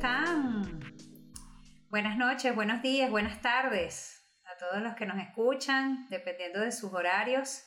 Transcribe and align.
están? 0.00 0.80
Buenas 1.90 2.16
noches, 2.16 2.54
buenos 2.54 2.80
días, 2.80 3.10
buenas 3.10 3.42
tardes 3.42 4.26
a 4.46 4.56
todos 4.56 4.82
los 4.82 4.94
que 4.94 5.04
nos 5.04 5.18
escuchan, 5.18 6.06
dependiendo 6.08 6.60
de 6.60 6.72
sus 6.72 6.94
horarios. 6.94 7.64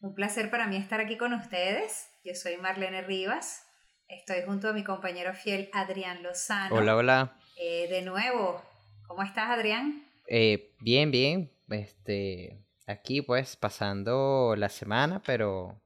Un 0.00 0.14
placer 0.14 0.50
para 0.50 0.66
mí 0.66 0.76
estar 0.76 0.98
aquí 1.02 1.18
con 1.18 1.34
ustedes. 1.34 2.08
Yo 2.24 2.34
soy 2.34 2.56
Marlene 2.56 3.02
Rivas. 3.02 3.66
Estoy 4.08 4.38
junto 4.46 4.68
a 4.70 4.72
mi 4.72 4.82
compañero 4.82 5.34
fiel 5.34 5.68
Adrián 5.74 6.22
Lozano. 6.22 6.74
Hola, 6.74 6.96
hola. 6.96 7.36
Eh, 7.60 7.86
de 7.90 8.00
nuevo, 8.00 8.62
¿cómo 9.06 9.22
estás, 9.22 9.50
Adrián? 9.50 10.08
Eh, 10.26 10.74
bien, 10.80 11.10
bien. 11.10 11.52
Este, 11.68 12.64
aquí 12.86 13.20
pues 13.20 13.56
pasando 13.56 14.54
la 14.56 14.70
semana, 14.70 15.20
pero, 15.26 15.82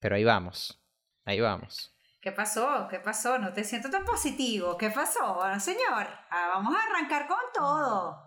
pero 0.00 0.16
ahí 0.16 0.24
vamos, 0.24 0.84
ahí 1.24 1.38
vamos. 1.38 1.95
¿Qué 2.26 2.32
pasó? 2.32 2.88
¿Qué 2.90 2.98
pasó? 2.98 3.38
No 3.38 3.52
te 3.52 3.62
siento 3.62 3.88
tan 3.88 4.04
positivo. 4.04 4.76
¿Qué 4.76 4.90
pasó, 4.90 5.38
señor? 5.60 6.08
Ah, 6.28 6.48
vamos 6.54 6.74
a 6.74 6.82
arrancar 6.90 7.28
con 7.28 7.38
todo. 7.54 8.20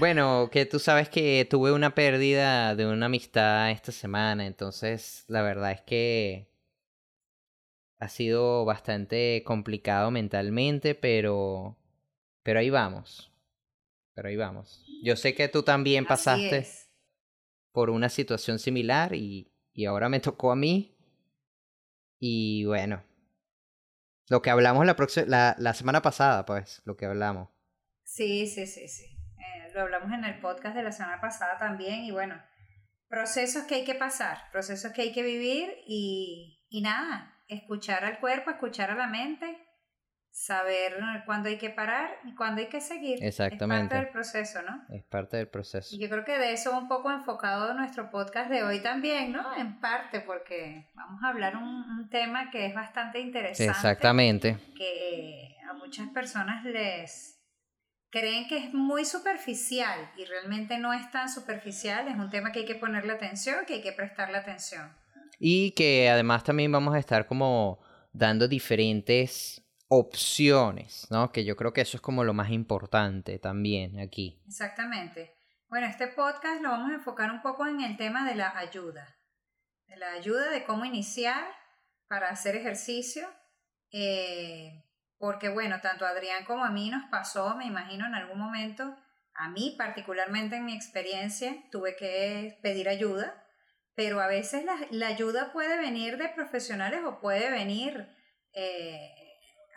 Bueno, 0.00 0.48
que 0.50 0.66
tú 0.66 0.80
sabes 0.80 1.08
que 1.08 1.46
tuve 1.48 1.70
una 1.70 1.94
pérdida 1.94 2.74
de 2.74 2.84
una 2.88 3.06
amistad 3.06 3.70
esta 3.70 3.92
semana, 3.92 4.44
entonces 4.44 5.24
la 5.28 5.42
verdad 5.42 5.70
es 5.70 5.82
que 5.82 6.50
ha 8.00 8.08
sido 8.08 8.64
bastante 8.64 9.44
complicado 9.46 10.10
mentalmente, 10.10 10.96
pero 10.96 11.76
pero 12.42 12.58
ahí 12.58 12.70
vamos. 12.70 13.30
Pero 14.14 14.30
ahí 14.30 14.36
vamos. 14.36 14.84
Yo 15.04 15.14
sé 15.14 15.36
que 15.36 15.46
tú 15.46 15.62
también 15.62 16.06
pasaste 16.06 16.66
por 17.70 17.90
una 17.90 18.08
situación 18.08 18.58
similar 18.58 19.14
y, 19.14 19.52
y 19.72 19.84
ahora 19.84 20.08
me 20.08 20.18
tocó 20.18 20.50
a 20.50 20.56
mí. 20.56 20.96
Y 22.18 22.64
bueno, 22.64 23.04
lo 24.28 24.42
que 24.42 24.50
hablamos 24.50 24.86
la, 24.86 24.96
la, 25.26 25.56
la 25.58 25.74
semana 25.74 26.02
pasada, 26.02 26.44
pues, 26.44 26.82
lo 26.84 26.96
que 26.96 27.06
hablamos. 27.06 27.48
Sí, 28.04 28.46
sí, 28.46 28.66
sí, 28.66 28.88
sí. 28.88 29.04
Eh, 29.38 29.70
lo 29.74 29.82
hablamos 29.82 30.12
en 30.12 30.24
el 30.24 30.40
podcast 30.40 30.74
de 30.74 30.82
la 30.82 30.92
semana 30.92 31.20
pasada 31.20 31.58
también 31.58 32.04
y 32.04 32.10
bueno, 32.10 32.42
procesos 33.08 33.64
que 33.64 33.76
hay 33.76 33.84
que 33.84 33.94
pasar, 33.94 34.50
procesos 34.50 34.92
que 34.92 35.02
hay 35.02 35.12
que 35.12 35.22
vivir 35.22 35.70
y, 35.86 36.66
y 36.68 36.82
nada, 36.82 37.34
escuchar 37.48 38.04
al 38.04 38.18
cuerpo, 38.20 38.50
escuchar 38.50 38.90
a 38.90 38.96
la 38.96 39.06
mente 39.06 39.67
saber 40.38 40.94
cuándo 41.26 41.48
hay 41.48 41.58
que 41.58 41.68
parar 41.68 42.20
y 42.24 42.32
cuándo 42.34 42.60
hay 42.60 42.68
que 42.68 42.80
seguir. 42.80 43.18
Exactamente. 43.22 43.86
Es 43.86 43.90
parte 43.90 44.04
del 44.04 44.12
proceso, 44.12 44.62
¿no? 44.62 44.94
Es 44.94 45.02
parte 45.02 45.36
del 45.36 45.48
proceso. 45.48 45.96
Y 45.96 45.98
yo 45.98 46.08
creo 46.08 46.24
que 46.24 46.38
de 46.38 46.52
eso 46.52 46.78
un 46.78 46.86
poco 46.86 47.10
enfocado 47.10 47.74
nuestro 47.74 48.08
podcast 48.10 48.48
de 48.48 48.62
hoy 48.62 48.80
también, 48.80 49.32
¿no? 49.32 49.56
En 49.56 49.80
parte, 49.80 50.20
porque 50.20 50.86
vamos 50.94 51.20
a 51.24 51.30
hablar 51.30 51.56
un, 51.56 51.64
un 51.64 52.08
tema 52.08 52.50
que 52.52 52.66
es 52.66 52.74
bastante 52.74 53.18
interesante. 53.18 53.72
Exactamente. 53.72 54.56
Que 54.76 55.56
a 55.68 55.72
muchas 55.72 56.08
personas 56.10 56.64
les 56.64 57.42
creen 58.10 58.46
que 58.46 58.58
es 58.58 58.72
muy 58.72 59.04
superficial 59.04 60.12
y 60.16 60.24
realmente 60.24 60.78
no 60.78 60.92
es 60.92 61.10
tan 61.10 61.28
superficial, 61.28 62.06
es 62.06 62.16
un 62.16 62.30
tema 62.30 62.52
que 62.52 62.60
hay 62.60 62.64
que 62.64 62.76
ponerle 62.76 63.12
atención, 63.12 63.66
que 63.66 63.74
hay 63.74 63.82
que 63.82 63.92
prestarle 63.92 64.38
atención. 64.38 64.96
Y 65.40 65.72
que 65.72 66.08
además 66.08 66.44
también 66.44 66.70
vamos 66.70 66.94
a 66.94 66.98
estar 67.00 67.26
como 67.26 67.80
dando 68.12 68.46
diferentes 68.46 69.64
opciones, 69.88 71.06
¿no? 71.10 71.32
Que 71.32 71.44
yo 71.44 71.56
creo 71.56 71.72
que 71.72 71.80
eso 71.80 71.96
es 71.96 72.00
como 72.00 72.24
lo 72.24 72.34
más 72.34 72.50
importante 72.50 73.38
también 73.38 73.98
aquí. 73.98 74.40
Exactamente. 74.46 75.34
Bueno, 75.68 75.86
este 75.86 76.08
podcast 76.08 76.62
lo 76.62 76.70
vamos 76.70 76.90
a 76.90 76.94
enfocar 76.94 77.30
un 77.30 77.42
poco 77.42 77.66
en 77.66 77.80
el 77.80 77.96
tema 77.96 78.26
de 78.28 78.34
la 78.34 78.56
ayuda, 78.56 79.16
de 79.86 79.96
la 79.96 80.12
ayuda 80.12 80.50
de 80.50 80.64
cómo 80.64 80.84
iniciar 80.84 81.44
para 82.08 82.30
hacer 82.30 82.56
ejercicio, 82.56 83.28
eh, 83.92 84.84
porque 85.18 85.48
bueno, 85.48 85.80
tanto 85.82 86.06
a 86.06 86.10
Adrián 86.10 86.44
como 86.44 86.64
a 86.64 86.70
mí 86.70 86.90
nos 86.90 87.04
pasó, 87.10 87.54
me 87.56 87.66
imagino 87.66 88.06
en 88.06 88.14
algún 88.14 88.38
momento, 88.38 88.96
a 89.34 89.50
mí 89.50 89.74
particularmente 89.76 90.56
en 90.56 90.64
mi 90.64 90.74
experiencia, 90.74 91.54
tuve 91.70 91.96
que 91.96 92.58
pedir 92.62 92.88
ayuda, 92.88 93.44
pero 93.94 94.20
a 94.20 94.26
veces 94.26 94.64
la, 94.90 95.06
ayuda 95.06 95.52
puede 95.52 95.78
venir 95.78 96.16
de 96.18 96.28
profesionales 96.28 97.00
o 97.04 97.20
puede 97.20 97.50
venir 97.50 98.08
eh, 98.52 99.27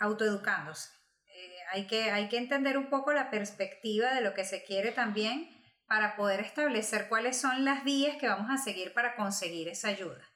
autoeducándose. 0.02 0.90
Eh, 1.28 1.56
hay, 1.72 1.88
que, 1.88 2.12
hay 2.12 2.28
que 2.28 2.38
entender 2.38 2.78
un 2.78 2.90
poco 2.90 3.14
la 3.14 3.30
perspectiva 3.30 4.14
de 4.14 4.22
lo 4.22 4.34
que 4.34 4.44
se 4.44 4.64
quiere 4.64 4.92
también 4.92 5.50
para 5.88 6.16
poder 6.16 6.40
establecer 6.42 7.08
cuáles 7.08 7.40
son 7.40 7.64
las 7.64 7.84
vías 7.84 8.18
que 8.18 8.28
vamos 8.28 8.50
a 8.50 8.58
seguir 8.58 8.94
para 8.94 9.16
conseguir 9.16 9.70
esa 9.70 9.90
ayuda. 9.90 10.28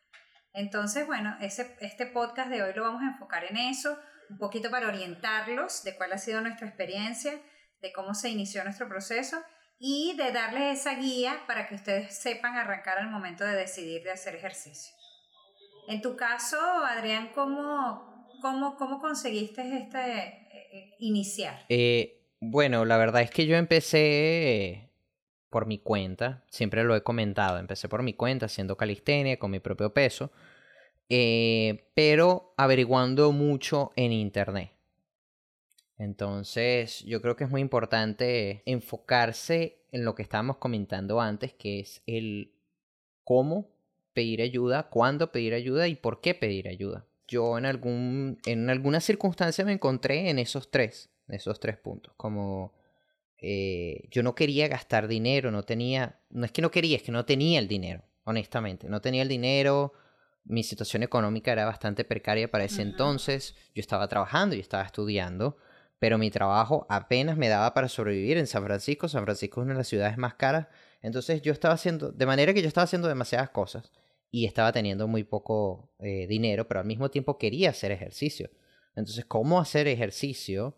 Entonces, 0.54 1.06
bueno, 1.06 1.36
ese, 1.42 1.76
este 1.82 2.06
podcast 2.06 2.50
de 2.50 2.64
hoy 2.64 2.74
lo 2.74 2.84
vamos 2.84 3.02
a 3.02 3.08
enfocar 3.08 3.44
en 3.44 3.58
eso, 3.58 4.00
un 4.30 4.38
poquito 4.38 4.70
para 4.70 4.88
orientarlos 4.88 5.84
de 5.84 5.96
cuál 5.98 6.14
ha 6.14 6.18
sido 6.18 6.42
nuestra 6.42 6.68
experiencia, 6.68 7.34
de 7.82 7.92
cómo 7.92 8.14
se 8.14 8.30
inició 8.30 8.64
nuestro 8.64 8.88
proceso 8.88 9.44
y 9.80 10.16
de 10.16 10.32
darles 10.32 10.80
esa 10.80 10.96
guía 10.96 11.44
para 11.48 11.68
que 11.68 11.76
ustedes 11.76 12.18
sepan 12.18 12.56
arrancar 12.56 12.98
al 12.98 13.10
momento 13.10 13.44
de 13.44 13.56
decidir 13.56 14.04
de 14.04 14.12
hacer 14.12 14.36
ejercicio. 14.36 14.96
En 15.88 16.02
tu 16.02 16.16
caso, 16.16 16.58
Adrián, 16.86 17.32
¿cómo, 17.34 18.15
¿Cómo, 18.42 18.76
cómo 18.78 19.00
conseguiste 19.00 19.62
este 19.76 20.00
eh, 20.00 20.48
eh, 20.52 20.96
iniciar? 21.00 21.66
Eh, 21.70 22.22
bueno, 22.40 22.86
la 22.86 22.98
verdad 22.98 23.22
es 23.22 23.32
que 23.32 23.46
yo 23.46 23.56
empecé 23.56 24.90
por 25.50 25.66
mi 25.66 25.80
cuenta, 25.80 26.44
siempre 26.50 26.84
lo 26.84 26.96
he 26.96 27.04
comentado, 27.04 27.58
empecé 27.58 27.88
por 27.88 28.04
mi 28.04 28.14
cuenta 28.14 28.48
haciendo 28.48 28.76
calistenia 28.76 29.40
con 29.40 29.52
mi 29.52 29.60
propio 29.60 29.94
peso, 29.94 30.32
pero 31.08 32.54
averiguando 32.58 33.32
mucho 33.32 33.94
en 33.96 34.12
internet. 34.12 34.72
Entonces, 35.98 37.06
yo 37.06 37.22
creo 37.22 37.38
que 37.38 37.46
es 37.46 37.50
muy 37.50 37.62
importante 37.62 38.64
enfocarse 38.66 39.86
en 39.92 40.04
lo 40.04 40.14
que 40.14 40.24
estábamos 40.24 40.58
comentando 40.58 41.22
antes, 41.22 41.54
que 41.54 41.80
es 41.80 42.02
el 42.06 42.54
cómo 43.24 43.70
pedir 44.14 44.42
ayuda, 44.42 44.90
cuándo 44.90 45.32
pedir 45.32 45.54
ayuda 45.54 45.88
y 45.88 45.96
por 45.96 46.20
qué 46.20 46.34
pedir 46.34 46.68
ayuda 46.68 47.06
yo 47.28 47.58
en, 47.58 47.66
algún, 47.66 48.40
en 48.46 48.70
alguna 48.70 49.00
circunstancia 49.00 49.66
me 49.66 49.74
encontré 49.74 50.30
en 50.30 50.40
esos 50.40 50.70
tres, 50.70 51.10
en 51.28 51.36
esos 51.36 51.60
tres 51.60 51.78
puntos. 51.78 52.14
Como 52.18 52.74
eh, 53.38 54.08
yo 54.12 54.24
no 54.24 54.36
quería 54.36 54.68
gastar 54.68 55.08
dinero, 55.08 55.52
no 55.52 55.64
tenía, 55.64 56.20
no 56.30 56.46
es 56.46 56.52
que 56.52 56.62
no 56.62 56.72
quería, 56.72 56.98
es 56.98 57.04
que 57.04 57.12
no 57.12 57.26
tenía 57.26 57.60
el 57.60 57.68
dinero, 57.68 58.04
honestamente. 58.24 58.90
No 58.90 59.02
tenía 59.02 59.24
el 59.24 59.28
dinero, 59.28 59.94
mi 60.44 60.64
situación 60.64 61.04
económica 61.04 61.52
era 61.52 61.66
bastante 61.66 62.06
precaria 62.06 62.50
para 62.50 62.66
ese 62.66 62.82
entonces. 62.82 63.56
Yo 63.74 63.82
estaba 63.82 64.08
trabajando, 64.08 64.56
yo 64.56 64.62
estaba 64.62 64.84
estudiando, 64.84 65.58
pero 66.00 66.18
mi 66.18 66.30
trabajo 66.30 66.86
apenas 66.90 67.38
me 67.38 67.50
daba 67.50 67.74
para 67.74 67.90
sobrevivir 67.90 68.38
en 68.38 68.48
San 68.48 68.64
Francisco. 68.64 69.08
San 69.08 69.24
Francisco 69.24 69.62
es 69.62 69.66
una 69.66 69.74
de 69.74 69.80
las 69.80 69.88
ciudades 69.88 70.18
más 70.18 70.36
caras. 70.36 70.68
Entonces 71.02 71.42
yo 71.42 71.52
estaba 71.52 71.74
haciendo, 71.74 72.12
de 72.12 72.26
manera 72.26 72.54
que 72.54 72.62
yo 72.62 72.68
estaba 72.68 72.84
haciendo 72.84 73.08
demasiadas 73.08 73.50
cosas 73.50 73.92
y 74.36 74.44
estaba 74.44 74.74
teniendo 74.74 75.08
muy 75.08 75.24
poco 75.24 75.94
eh, 75.98 76.28
dinero, 76.28 76.68
pero 76.68 76.82
al 76.82 76.86
mismo 76.86 77.10
tiempo 77.10 77.38
quería 77.38 77.70
hacer 77.70 77.94
ejercicio. 77.94 78.50
Entonces, 78.94 79.24
¿cómo 79.24 79.62
hacer 79.62 79.88
ejercicio 79.88 80.76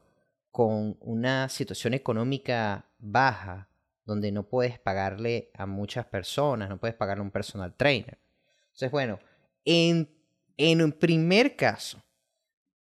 con 0.51 0.95
una 1.01 1.49
situación 1.49 1.95
económica 1.95 2.91
baja, 2.99 3.67
donde 4.05 4.31
no 4.31 4.47
puedes 4.47 4.77
pagarle 4.77 5.49
a 5.55 5.65
muchas 5.65 6.05
personas, 6.05 6.69
no 6.69 6.79
puedes 6.79 6.95
pagarle 6.95 7.21
a 7.21 7.23
un 7.23 7.31
personal 7.31 7.75
trainer? 7.75 8.19
Entonces, 8.65 8.91
bueno, 8.91 9.17
en, 9.65 10.07
en 10.55 10.83
un 10.83 10.91
primer 10.91 11.55
caso, 11.55 11.99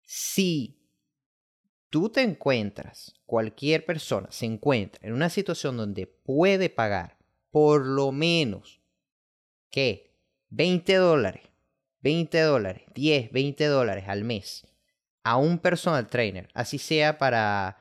si 0.03 0.79
tú 1.89 2.07
te 2.09 2.21
encuentras, 2.21 3.15
cualquier 3.25 3.83
persona 3.83 4.27
se 4.29 4.45
encuentra 4.45 5.07
en 5.07 5.13
una 5.13 5.31
situación 5.31 5.75
donde 5.75 6.05
puede 6.05 6.69
pagar 6.69 7.17
por 7.49 7.83
lo 7.83 8.11
menos 8.11 8.79
que 9.71 10.06
20 10.49 10.95
dólares, 10.95 11.43
20 12.01 12.39
dólares, 12.41 12.83
10, 12.93 13.31
20 13.31 13.65
dólares 13.65 14.05
al 14.07 14.23
mes 14.23 14.67
a 15.27 15.35
un 15.35 15.59
personal 15.59 16.07
trainer, 16.07 16.47
así 16.53 16.77
sea 16.77 17.17
para 17.17 17.77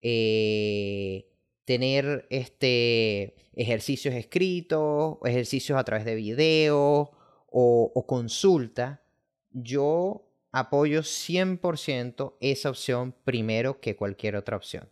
eh, 0.00 1.28
tener 1.66 2.26
este, 2.30 3.34
ejercicios 3.52 4.14
escritos, 4.14 5.18
ejercicios 5.26 5.78
a 5.78 5.84
través 5.84 6.06
de 6.06 6.14
video 6.14 7.10
o, 7.50 7.92
o 7.94 8.06
consulta, 8.06 9.02
yo 9.50 10.26
apoyo 10.52 11.02
100% 11.02 12.36
esa 12.40 12.70
opción 12.70 13.14
primero 13.24 13.78
que 13.80 13.94
cualquier 13.94 14.36
otra 14.36 14.56
opción. 14.56 14.88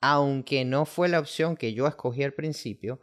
Aunque 0.00 0.64
no 0.64 0.86
fue 0.86 1.10
la 1.10 1.20
opción 1.20 1.54
que 1.54 1.74
yo 1.74 1.86
escogí 1.86 2.22
al 2.22 2.32
principio, 2.32 2.98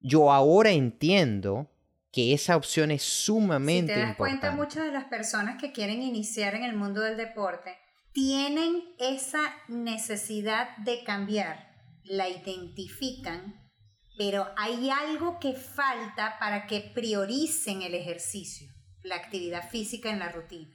yo 0.00 0.32
ahora 0.32 0.72
entiendo 0.72 1.70
que 2.14 2.32
esa 2.32 2.56
opción 2.56 2.92
es 2.92 3.02
sumamente 3.02 3.92
importante. 3.92 3.94
Si 3.94 4.00
te 4.00 4.06
das 4.06 4.16
cuenta, 4.16 4.50
muchas 4.52 4.84
de 4.84 4.92
las 4.92 5.04
personas 5.06 5.60
que 5.60 5.72
quieren 5.72 6.00
iniciar 6.00 6.54
en 6.54 6.62
el 6.62 6.76
mundo 6.76 7.00
del 7.00 7.16
deporte 7.16 7.76
tienen 8.12 8.84
esa 9.00 9.40
necesidad 9.66 10.76
de 10.78 11.02
cambiar, 11.02 11.74
la 12.04 12.28
identifican, 12.28 13.60
pero 14.16 14.46
hay 14.56 14.90
algo 14.90 15.40
que 15.40 15.54
falta 15.54 16.38
para 16.38 16.68
que 16.68 16.92
prioricen 16.94 17.82
el 17.82 17.96
ejercicio, 17.96 18.68
la 19.02 19.16
actividad 19.16 19.68
física 19.68 20.10
en 20.10 20.20
la 20.20 20.28
rutina. 20.28 20.70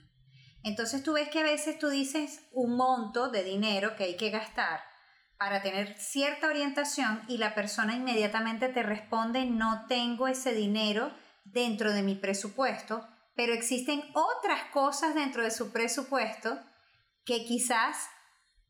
Entonces 0.63 1.03
tú 1.03 1.13
ves 1.13 1.29
que 1.29 1.39
a 1.39 1.43
veces 1.43 1.79
tú 1.79 1.87
dices 1.87 2.41
un 2.51 2.75
monto 2.75 3.29
de 3.29 3.45
dinero 3.45 3.95
que 3.95 4.03
hay 4.03 4.17
que 4.17 4.29
gastar 4.29 4.81
para 5.37 5.61
tener 5.61 5.97
cierta 5.97 6.47
orientación 6.47 7.21
y 7.29 7.37
la 7.37 7.55
persona 7.55 7.95
inmediatamente 7.95 8.67
te 8.67 8.83
responde 8.83 9.45
no 9.45 9.85
tengo 9.87 10.27
ese 10.27 10.53
dinero 10.53 11.13
dentro 11.51 11.91
de 11.91 12.03
mi 12.03 12.15
presupuesto, 12.15 13.07
pero 13.35 13.53
existen 13.53 14.03
otras 14.13 14.65
cosas 14.71 15.15
dentro 15.15 15.43
de 15.43 15.51
su 15.51 15.71
presupuesto 15.71 16.59
que 17.25 17.45
quizás 17.45 18.09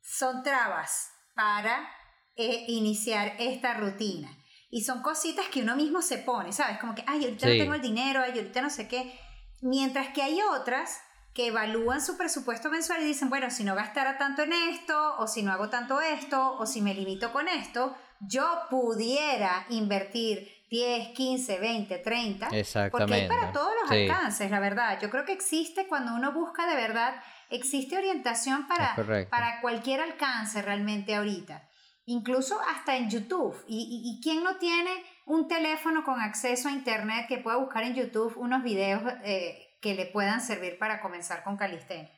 son 0.02 0.44
trabas 0.44 1.12
para 1.36 1.90
eh, 2.36 2.66
iniciar 2.68 3.36
esta 3.40 3.74
rutina. 3.74 4.30
Y 4.70 4.84
son 4.84 5.02
cositas 5.02 5.48
que 5.48 5.64
uno 5.64 5.76
mismo 5.76 6.02
se 6.02 6.20
pone, 6.20 6.54
¿sabes? 6.54 6.78
Como 6.78 6.94
que, 6.94 7.04
ay, 7.08 7.24
ahorita 7.24 7.48
no 7.48 7.54
tengo 7.54 7.74
el 7.74 7.82
dinero, 7.82 8.22
ay, 8.22 8.32
ahorita 8.32 8.62
no 8.62 8.70
sé 8.70 8.88
qué. 8.88 9.20
Mientras 9.62 10.10
que 10.10 10.22
hay 10.22 10.40
otras 10.42 11.02
que 11.40 11.48
evalúan 11.48 12.02
su 12.02 12.18
presupuesto 12.18 12.70
mensual 12.70 13.02
y 13.02 13.06
dicen, 13.06 13.30
bueno, 13.30 13.50
si 13.50 13.64
no 13.64 13.74
gastara 13.74 14.18
tanto 14.18 14.42
en 14.42 14.52
esto, 14.52 15.16
o 15.20 15.26
si 15.26 15.42
no 15.42 15.54
hago 15.54 15.70
tanto 15.70 16.02
esto, 16.02 16.58
o 16.58 16.66
si 16.66 16.82
me 16.82 16.94
limito 16.94 17.32
con 17.32 17.48
esto, 17.48 17.96
yo 18.20 18.44
pudiera 18.70 19.66
invertir 19.70 20.52
10, 20.70 21.16
15, 21.16 21.60
20, 21.60 21.98
30. 22.00 22.48
Exactamente. 22.48 22.92
Porque 22.92 23.14
hay 23.14 23.28
para 23.30 23.54
todos 23.54 23.72
los 23.82 23.90
alcances, 23.90 24.52
la 24.52 24.60
verdad. 24.60 25.00
Yo 25.02 25.10
creo 25.10 25.24
que 25.24 25.32
existe 25.32 25.88
cuando 25.88 26.14
uno 26.14 26.34
busca 26.34 26.68
de 26.68 26.76
verdad, 26.76 27.16
existe 27.50 27.98
orientación 27.98 28.68
para, 28.68 28.94
para 29.30 29.62
cualquier 29.62 30.02
alcance 30.02 30.62
realmente 30.62 31.16
ahorita. 31.16 31.70
Incluso 32.04 32.60
hasta 32.60 32.98
en 32.98 33.10
YouTube. 33.10 33.56
¿Y, 33.66 34.02
y, 34.04 34.22
quién 34.22 34.44
no 34.44 34.58
tiene 34.58 34.92
un 35.26 35.48
teléfono 35.48 36.04
con 36.04 36.20
acceso 36.20 36.68
a 36.68 36.74
Internet 36.74 37.28
que 37.30 37.38
pueda 37.38 37.56
buscar 37.56 37.84
en 37.84 37.96
YouTube 37.96 38.34
unos 38.36 38.62
videos 38.62 39.02
eh, 39.24 39.69
que 39.82 39.94
le 39.94 40.06
puedan 40.06 40.42
servir 40.42 40.78
para 40.78 41.02
comenzar 41.02 41.44
con 41.44 41.58
calistenia. 41.58 42.12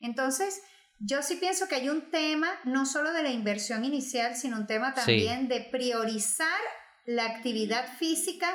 Entonces, 0.00 0.62
yo 0.98 1.22
sí 1.22 1.36
pienso 1.36 1.68
que 1.68 1.76
hay 1.76 1.88
un 1.88 2.10
tema 2.10 2.48
no 2.64 2.86
solo 2.86 3.12
de 3.12 3.22
la 3.22 3.30
inversión 3.30 3.84
inicial, 3.84 4.36
sino 4.36 4.56
un 4.56 4.66
tema 4.66 4.94
también 4.94 5.48
de 5.48 5.60
priorizar 5.60 6.60
la 7.04 7.26
actividad 7.26 7.96
física 7.98 8.48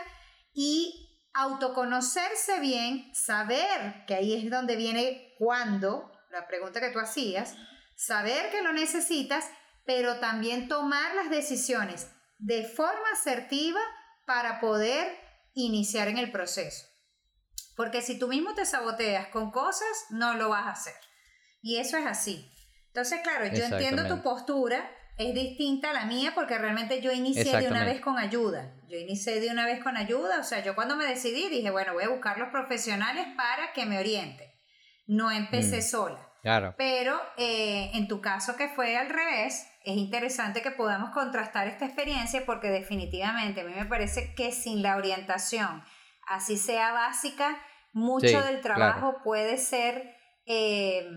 y 0.54 1.07
autoconocerse 1.33 2.59
bien, 2.59 3.13
saber 3.13 4.06
que 4.07 4.15
ahí 4.15 4.33
es 4.33 4.50
donde 4.50 4.75
viene 4.75 5.36
cuando, 5.38 6.12
la 6.31 6.48
pregunta 6.48 6.80
que 6.80 6.89
tú 6.89 7.00
hacías, 7.00 7.56
saber 7.95 8.50
que 8.50 8.62
lo 8.62 8.74
necesitas, 8.74 9.45
pero 9.86 10.19
también 10.19 10.68
tomar 10.68 11.15
las 11.15 11.30
decisiones 11.30 12.10
de 12.39 12.63
forma 12.63 13.12
asertiva 13.13 13.81
para 14.25 14.60
poder 14.60 15.15
iniciar 15.53 16.07
en 16.07 16.18
el 16.18 16.31
proceso. 16.31 16.86
Porque 17.77 18.01
si 18.01 18.18
tú 18.18 18.27
mismo 18.27 18.56
te 18.56 18.65
saboteas 18.65 19.27
con 19.27 19.51
cosas, 19.51 19.88
no 20.09 20.33
lo 20.33 20.50
vas 20.50 20.65
a 20.65 20.71
hacer. 20.71 20.95
Y 21.62 21.77
eso 21.77 21.95
es 21.95 22.07
así. 22.07 22.51
Entonces, 22.88 23.19
claro, 23.21 23.45
yo 23.45 23.63
entiendo 23.63 24.07
tu 24.07 24.24
postura, 24.24 24.89
es 25.18 25.33
distinta 25.35 25.91
a 25.91 25.94
la 25.94 26.06
mía 26.06 26.31
porque 26.33 26.57
realmente 26.57 27.01
yo 27.01 27.12
inicié 27.12 27.56
de 27.56 27.68
una 27.68 27.85
vez 27.85 28.01
con 28.01 28.18
ayuda. 28.18 28.74
Yo 28.89 28.97
inicié 28.97 29.39
de 29.39 29.51
una 29.51 29.65
vez 29.65 29.83
con 29.83 29.95
ayuda, 29.95 30.39
o 30.39 30.44
sea, 30.44 30.63
yo 30.63 30.74
cuando 30.74 30.95
me 30.95 31.06
decidí 31.06 31.50
dije, 31.50 31.69
bueno, 31.69 31.94
voy 31.94 32.06
a 32.06 32.09
buscar 32.09 32.39
los 32.39 32.50
profesionales 32.50 33.27
para 33.38 33.71
que 33.74 33.85
me 33.85 34.00
orienten. 34.00 34.50
No 35.06 35.29
empecé 35.29 35.77
mm. 35.77 35.83
sola. 35.83 36.29
Claro. 36.41 36.74
Pero 36.77 37.21
eh, 37.38 37.91
en 37.94 38.07
tu 38.07 38.21
caso 38.21 38.56
que 38.56 38.69
fue 38.69 38.97
al 38.97 39.09
revés, 39.09 39.68
es 39.83 39.97
interesante 39.97 40.63
que 40.63 40.71
podamos 40.71 41.12
contrastar 41.12 41.68
esta 41.68 41.85
experiencia 41.85 42.44
porque 42.45 42.69
definitivamente 42.69 43.62
a 43.62 43.63
mí 43.65 43.74
me 43.75 43.85
parece 43.85 44.33
que 44.33 44.51
sin 44.51 44.81
la 44.81 44.95
orientación, 44.95 45.83
así 46.27 46.57
sea 46.57 46.91
básica, 46.91 47.57
mucho 47.94 48.41
del 48.41 48.62
trabajo 48.62 49.21
puede 49.24 49.57
ser, 49.57 50.15
eh, 50.45 51.07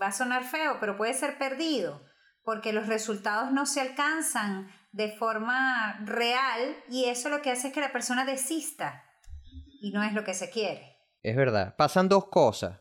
va 0.00 0.06
a 0.06 0.12
sonar 0.12 0.44
feo, 0.44 0.78
pero 0.80 0.96
puede 0.96 1.14
ser 1.14 1.38
perdido, 1.38 2.02
porque 2.42 2.72
los 2.72 2.86
resultados 2.86 3.52
no 3.52 3.66
se 3.66 3.80
alcanzan 3.80 4.70
de 4.92 5.12
forma 5.12 6.00
real 6.04 6.76
y 6.88 7.04
eso 7.06 7.28
lo 7.28 7.42
que 7.42 7.50
hace 7.50 7.68
es 7.68 7.74
que 7.74 7.80
la 7.80 7.92
persona 7.92 8.24
desista 8.24 9.04
y 9.80 9.92
no 9.92 10.02
es 10.02 10.12
lo 10.12 10.24
que 10.24 10.34
se 10.34 10.50
quiere. 10.50 10.96
Es 11.22 11.36
verdad, 11.36 11.76
pasan 11.76 12.08
dos 12.08 12.26
cosas, 12.28 12.78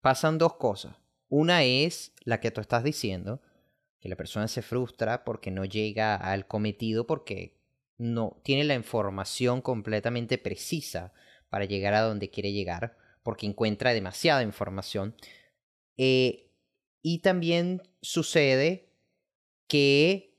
pasan 0.00 0.38
dos 0.38 0.56
cosas. 0.56 0.96
Una 1.28 1.62
es 1.62 2.12
la 2.24 2.40
que 2.40 2.50
tú 2.50 2.60
estás 2.60 2.84
diciendo, 2.84 3.40
que 4.00 4.08
la 4.08 4.16
persona 4.16 4.48
se 4.48 4.62
frustra 4.62 5.24
porque 5.24 5.50
no 5.50 5.64
llega 5.64 6.14
al 6.14 6.46
cometido 6.46 7.06
porque 7.06 7.56
no 7.98 8.40
tiene 8.42 8.64
la 8.64 8.74
información 8.74 9.60
completamente 9.60 10.38
precisa 10.38 11.12
para 11.48 11.64
llegar 11.64 11.94
a 11.94 12.02
donde 12.02 12.30
quiere 12.30 12.52
llegar, 12.52 12.96
porque 13.22 13.46
encuentra 13.46 13.94
demasiada 13.94 14.42
información. 14.42 15.14
Eh, 15.96 16.50
y 17.02 17.20
también 17.20 17.82
sucede 18.02 18.92
que 19.68 20.36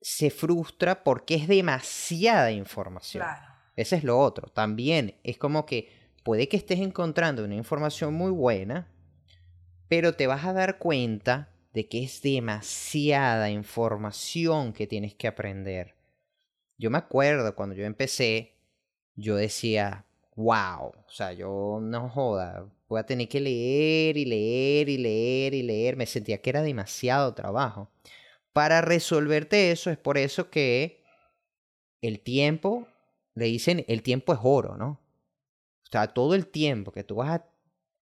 se 0.00 0.30
frustra 0.30 1.02
porque 1.02 1.34
es 1.34 1.48
demasiada 1.48 2.52
información. 2.52 3.24
Ese 3.76 3.96
es 3.96 4.04
lo 4.04 4.18
otro. 4.18 4.48
También 4.48 5.18
es 5.24 5.38
como 5.38 5.66
que 5.66 5.90
puede 6.22 6.48
que 6.48 6.56
estés 6.56 6.80
encontrando 6.80 7.44
una 7.44 7.54
información 7.54 8.14
muy 8.14 8.30
buena, 8.30 8.92
pero 9.88 10.14
te 10.14 10.26
vas 10.26 10.44
a 10.44 10.52
dar 10.52 10.78
cuenta 10.78 11.50
de 11.72 11.88
que 11.88 12.04
es 12.04 12.22
demasiada 12.22 13.50
información 13.50 14.72
que 14.72 14.86
tienes 14.86 15.14
que 15.14 15.26
aprender. 15.26 15.93
Yo 16.76 16.90
me 16.90 16.98
acuerdo 16.98 17.54
cuando 17.54 17.74
yo 17.74 17.84
empecé, 17.84 18.54
yo 19.14 19.36
decía, 19.36 20.06
wow, 20.36 20.92
o 21.06 21.10
sea, 21.10 21.32
yo 21.32 21.78
no 21.80 22.08
joda, 22.08 22.68
voy 22.88 23.00
a 23.00 23.06
tener 23.06 23.28
que 23.28 23.40
leer 23.40 24.16
y 24.16 24.24
leer 24.24 24.88
y 24.88 24.98
leer 24.98 25.54
y 25.54 25.62
leer, 25.62 25.96
me 25.96 26.06
sentía 26.06 26.40
que 26.40 26.50
era 26.50 26.62
demasiado 26.62 27.34
trabajo. 27.34 27.90
Para 28.52 28.80
resolverte 28.80 29.70
eso 29.70 29.90
es 29.90 29.98
por 29.98 30.18
eso 30.18 30.50
que 30.50 31.02
el 32.00 32.20
tiempo, 32.20 32.86
le 33.34 33.46
dicen, 33.46 33.84
el 33.88 34.02
tiempo 34.02 34.32
es 34.32 34.40
oro, 34.42 34.76
¿no? 34.76 35.00
O 35.84 35.90
sea, 35.90 36.08
todo 36.08 36.34
el 36.34 36.46
tiempo 36.46 36.92
que 36.92 37.04
tú 37.04 37.16
vas 37.16 37.40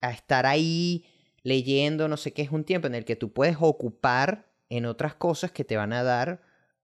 a, 0.01 0.11
estar 0.11 0.45
ahí 0.45 1.05
leyendo, 1.43 2.07
no 2.07 2.17
sé 2.17 2.33
qué, 2.33 2.41
es 2.41 2.51
un 2.51 2.65
tiempo 2.65 2.87
en 2.87 2.95
el 2.95 3.05
que 3.05 3.15
tú 3.15 3.31
puedes 3.31 3.57
ocupar 3.59 4.51
en 4.69 4.85
otras 4.85 5.15
cosas 5.15 5.51
que 5.51 5.63
te 5.63 5.77
van 5.77 5.93
a 5.93 6.03
dar 6.03 6.41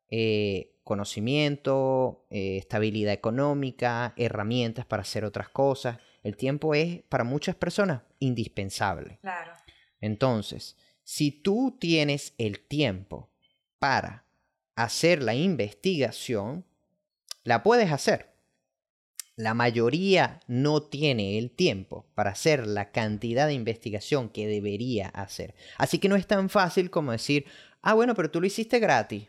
eh, 0.10 0.79
conocimiento, 0.90 2.26
eh, 2.32 2.58
estabilidad 2.58 3.14
económica, 3.14 4.16
herramientas 4.18 4.88
para 4.88 5.04
hacer 5.04 5.24
otras 5.24 5.48
cosas. 5.48 6.00
El 6.24 6.36
tiempo 6.36 6.74
es 6.74 7.04
para 7.04 7.24
muchas 7.24 7.56
personas 7.56 8.02
indispensable. 8.18 9.20
Claro. 9.22 9.54
Entonces, 10.02 10.78
si 11.04 11.30
tú 11.30 11.78
tienes 11.80 12.34
el 12.40 12.62
tiempo 12.62 13.30
para 13.78 14.26
hacer 14.76 15.22
la 15.22 15.36
investigación, 15.36 16.66
la 17.44 17.62
puedes 17.62 17.92
hacer. 17.92 18.32
La 19.36 19.54
mayoría 19.54 20.40
no 20.48 20.82
tiene 20.82 21.38
el 21.38 21.52
tiempo 21.52 22.08
para 22.16 22.32
hacer 22.32 22.66
la 22.66 22.90
cantidad 22.90 23.46
de 23.46 23.54
investigación 23.54 24.30
que 24.30 24.48
debería 24.48 25.10
hacer. 25.10 25.54
Así 25.78 26.00
que 26.00 26.10
no 26.10 26.16
es 26.16 26.26
tan 26.26 26.50
fácil 26.50 26.90
como 26.90 27.12
decir, 27.12 27.46
ah, 27.84 27.94
bueno, 27.94 28.16
pero 28.16 28.32
tú 28.32 28.42
lo 28.42 28.48
hiciste 28.48 28.80
gratis. 28.80 29.28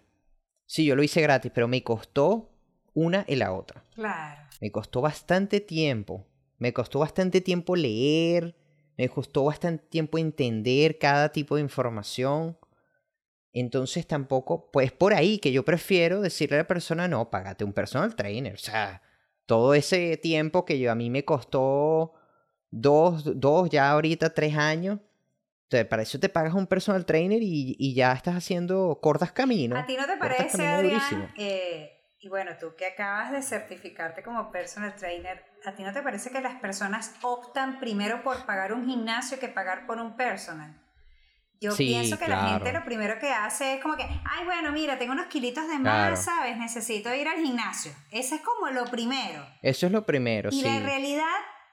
Sí, 0.70 0.84
yo 0.84 0.94
lo 0.94 1.02
hice 1.02 1.20
gratis, 1.20 1.50
pero 1.52 1.66
me 1.66 1.82
costó 1.82 2.48
una 2.94 3.24
y 3.26 3.34
la 3.34 3.52
otra. 3.52 3.84
Claro. 3.92 4.40
Me 4.60 4.70
costó 4.70 5.00
bastante 5.00 5.60
tiempo. 5.60 6.28
Me 6.58 6.72
costó 6.72 7.00
bastante 7.00 7.40
tiempo 7.40 7.74
leer. 7.74 8.54
Me 8.96 9.08
costó 9.08 9.42
bastante 9.42 9.84
tiempo 9.88 10.16
entender 10.16 10.96
cada 11.00 11.32
tipo 11.32 11.56
de 11.56 11.62
información. 11.62 12.56
Entonces 13.52 14.06
tampoco, 14.06 14.70
pues 14.70 14.92
por 14.92 15.12
ahí 15.12 15.40
que 15.40 15.50
yo 15.50 15.64
prefiero 15.64 16.20
decirle 16.20 16.54
a 16.54 16.60
la 16.60 16.68
persona, 16.68 17.08
no, 17.08 17.30
págate 17.30 17.64
un 17.64 17.72
personal 17.72 18.14
trainer. 18.14 18.54
O 18.54 18.58
sea, 18.58 19.02
todo 19.46 19.74
ese 19.74 20.18
tiempo 20.18 20.64
que 20.64 20.78
yo 20.78 20.92
a 20.92 20.94
mí 20.94 21.10
me 21.10 21.24
costó 21.24 22.12
dos, 22.70 23.40
dos 23.40 23.70
ya 23.70 23.90
ahorita 23.90 24.34
tres 24.34 24.56
años, 24.56 25.00
para 25.88 26.02
eso 26.02 26.18
te 26.18 26.28
pagas 26.28 26.54
un 26.54 26.66
personal 26.66 27.04
trainer 27.06 27.40
y, 27.42 27.94
ya 27.94 28.12
estás 28.12 28.36
haciendo 28.36 28.98
cortas 29.00 29.32
caminos. 29.32 29.78
¿A 29.78 29.86
ti 29.86 29.96
no 29.96 30.06
te 30.06 30.16
parece, 30.16 30.66
Adrián, 30.66 31.32
y 32.22 32.28
bueno, 32.28 32.50
tú 32.60 32.74
que 32.76 32.84
acabas 32.84 33.32
de 33.32 33.40
certificarte 33.40 34.22
como 34.22 34.52
personal 34.52 34.94
trainer, 34.94 35.42
¿a 35.64 35.74
ti 35.74 35.82
no 35.82 35.90
te 35.90 36.02
parece 36.02 36.30
que 36.30 36.42
las 36.42 36.60
personas 36.60 37.14
optan 37.22 37.80
primero 37.80 38.22
por 38.22 38.44
pagar 38.44 38.74
un 38.74 38.84
gimnasio 38.84 39.38
que 39.38 39.48
pagar 39.48 39.86
por 39.86 39.96
un 39.98 40.16
personal? 40.16 40.78
Yo 41.62 41.74
pienso 41.74 42.18
que 42.18 42.28
la 42.28 42.48
gente 42.48 42.72
lo 42.72 42.84
primero 42.84 43.18
que 43.18 43.30
hace 43.30 43.74
es 43.74 43.82
como 43.82 43.96
que, 43.96 44.02
ay, 44.02 44.44
bueno, 44.44 44.70
mira, 44.72 44.98
tengo 44.98 45.12
unos 45.12 45.26
kilitos 45.26 45.66
de 45.68 45.78
más, 45.78 46.24
¿sabes? 46.24 46.58
Necesito 46.58 47.14
ir 47.14 47.26
al 47.28 47.38
gimnasio. 47.38 47.92
Eso 48.10 48.34
es 48.34 48.40
como 48.42 48.68
lo 48.70 48.84
primero. 48.86 49.46
Eso 49.62 49.86
es 49.86 49.92
lo 49.92 50.04
primero, 50.04 50.50
sí. 50.50 50.60
Y 50.60 50.62
la 50.62 50.80
realidad 50.80 51.26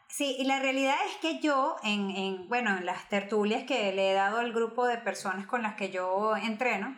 Sí, 0.09 0.35
y 0.39 0.45
la 0.45 0.59
realidad 0.59 0.95
es 1.09 1.15
que 1.17 1.39
yo, 1.39 1.75
en, 1.83 2.09
en, 2.11 2.47
bueno, 2.47 2.77
en 2.77 2.85
las 2.85 3.09
tertulias 3.09 3.65
que 3.65 3.91
le 3.91 4.11
he 4.11 4.13
dado 4.13 4.39
al 4.39 4.53
grupo 4.53 4.87
de 4.87 4.97
personas 4.97 5.47
con 5.47 5.61
las 5.61 5.75
que 5.75 5.91
yo 5.91 6.35
entreno, 6.37 6.95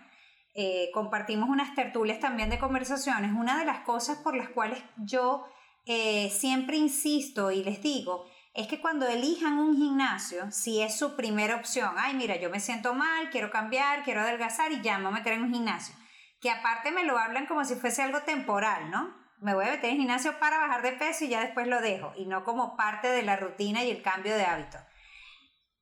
eh, 0.54 0.90
compartimos 0.94 1.50
unas 1.50 1.74
tertulias 1.76 2.20
también 2.20 2.50
de 2.50 2.60
conversaciones. 2.60 3.32
Una 3.32 3.60
de 3.60 3.66
las 3.66 3.80
cosas 3.82 4.18
por 4.18 4.36
las 4.36 4.50
cuales 4.50 4.80
yo 4.98 5.46
eh, 5.86 6.30
siempre 6.30 6.78
insisto 6.78 7.52
y 7.52 7.64
les 7.64 7.82
digo 7.82 8.26
es 8.54 8.68
que 8.68 8.82
cuando 8.82 9.08
elijan 9.08 9.58
un 9.60 9.78
gimnasio, 9.78 10.52
si 10.52 10.82
es 10.82 10.98
su 10.98 11.16
primera 11.16 11.56
opción, 11.56 11.94
ay, 11.98 12.14
mira, 12.16 12.36
yo 12.38 12.50
me 12.50 12.60
siento 12.60 12.94
mal, 12.94 13.30
quiero 13.30 13.52
cambiar, 13.52 14.04
quiero 14.04 14.22
adelgazar 14.22 14.72
y 14.72 14.82
ya 14.82 14.98
me 14.98 15.06
voy 15.06 15.14
a 15.14 15.18
meter 15.18 15.34
en 15.34 15.44
un 15.44 15.54
gimnasio. 15.54 15.96
Que 16.42 16.50
aparte 16.50 16.92
me 16.92 17.04
lo 17.04 17.18
hablan 17.18 17.46
como 17.46 17.64
si 17.64 17.76
fuese 17.76 18.02
algo 18.02 18.22
temporal, 18.22 18.90
¿no? 18.92 19.19
Me 19.42 19.54
voy 19.54 19.66
a 19.66 19.72
meter 19.72 19.92
en 19.92 19.98
gimnasio 19.98 20.38
para 20.40 20.60
bajar 20.60 20.82
de 20.82 20.92
peso 20.94 21.26
y 21.26 21.30
ya 21.30 21.42
después 21.42 21.68
lo 21.68 21.82
dejo, 21.82 22.14
y 22.18 22.26
no 22.26 22.44
como 22.44 22.76
parte 22.76 23.08
de 23.08 23.24
la 23.24 23.38
rutina 23.38 23.84
y 23.84 23.92
el 23.92 24.02
cambio 24.02 24.36
de 24.36 24.44
hábito. 24.44 24.78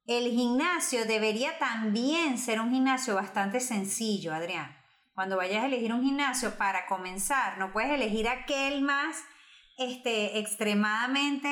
El 0.06 0.32
gimnasio 0.32 1.06
debería 1.06 1.58
también 1.58 2.38
ser 2.38 2.62
un 2.62 2.72
gimnasio 2.72 3.16
bastante 3.16 3.60
sencillo, 3.60 4.34
Adrián. 4.34 4.78
Cuando 5.14 5.36
vayas 5.36 5.64
a 5.64 5.66
elegir 5.66 5.92
un 5.92 6.04
gimnasio 6.04 6.58
para 6.58 6.86
comenzar, 6.86 7.58
no 7.58 7.74
puedes 7.74 7.92
elegir 7.92 8.30
aquel 8.30 8.82
más 8.82 9.24
este, 9.78 10.38
extremadamente 10.40 11.50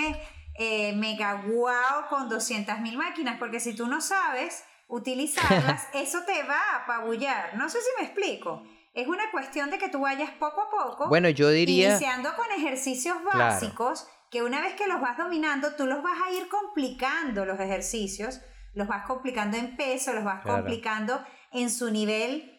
eh, 0.58 0.94
mega 0.96 1.44
wow 1.48 2.08
con 2.10 2.30
200.000 2.30 2.96
máquinas, 2.96 3.38
porque 3.40 3.60
si 3.60 3.76
tú 3.76 3.88
no 3.88 4.00
sabes 4.00 4.64
utilizarlas, 4.88 5.88
eso 5.94 6.24
te 6.26 6.44
va 6.44 6.60
a 6.60 6.84
apabullar. 6.84 7.58
No 7.58 7.70
sé 7.70 7.80
si 7.80 7.90
me 8.00 8.06
explico. 8.08 8.64
Es 8.96 9.08
una 9.08 9.30
cuestión 9.32 9.70
de 9.70 9.78
que 9.78 9.90
tú 9.90 10.00
vayas 10.00 10.32
poco 10.32 10.62
a 10.62 10.70
poco. 10.70 11.10
Bueno, 11.10 11.28
yo 11.30 11.50
diría. 11.50 11.90
Iniciando 11.90 12.34
con 12.36 12.50
ejercicios 12.52 13.18
básicos, 13.24 14.08
que 14.32 14.42
una 14.42 14.62
vez 14.62 14.74
que 14.76 14.88
los 14.88 15.02
vas 15.02 15.18
dominando, 15.18 15.76
tú 15.76 15.86
los 15.86 16.02
vas 16.02 16.18
a 16.26 16.32
ir 16.32 16.48
complicando 16.48 17.46
los 17.46 17.60
ejercicios, 17.60 18.42
los 18.74 18.88
vas 18.88 19.06
complicando 19.06 19.58
en 19.58 19.76
peso, 19.76 20.14
los 20.14 20.24
vas 20.24 20.42
complicando 20.44 21.24
en 21.52 21.70
su 21.70 21.92
nivel 21.92 22.52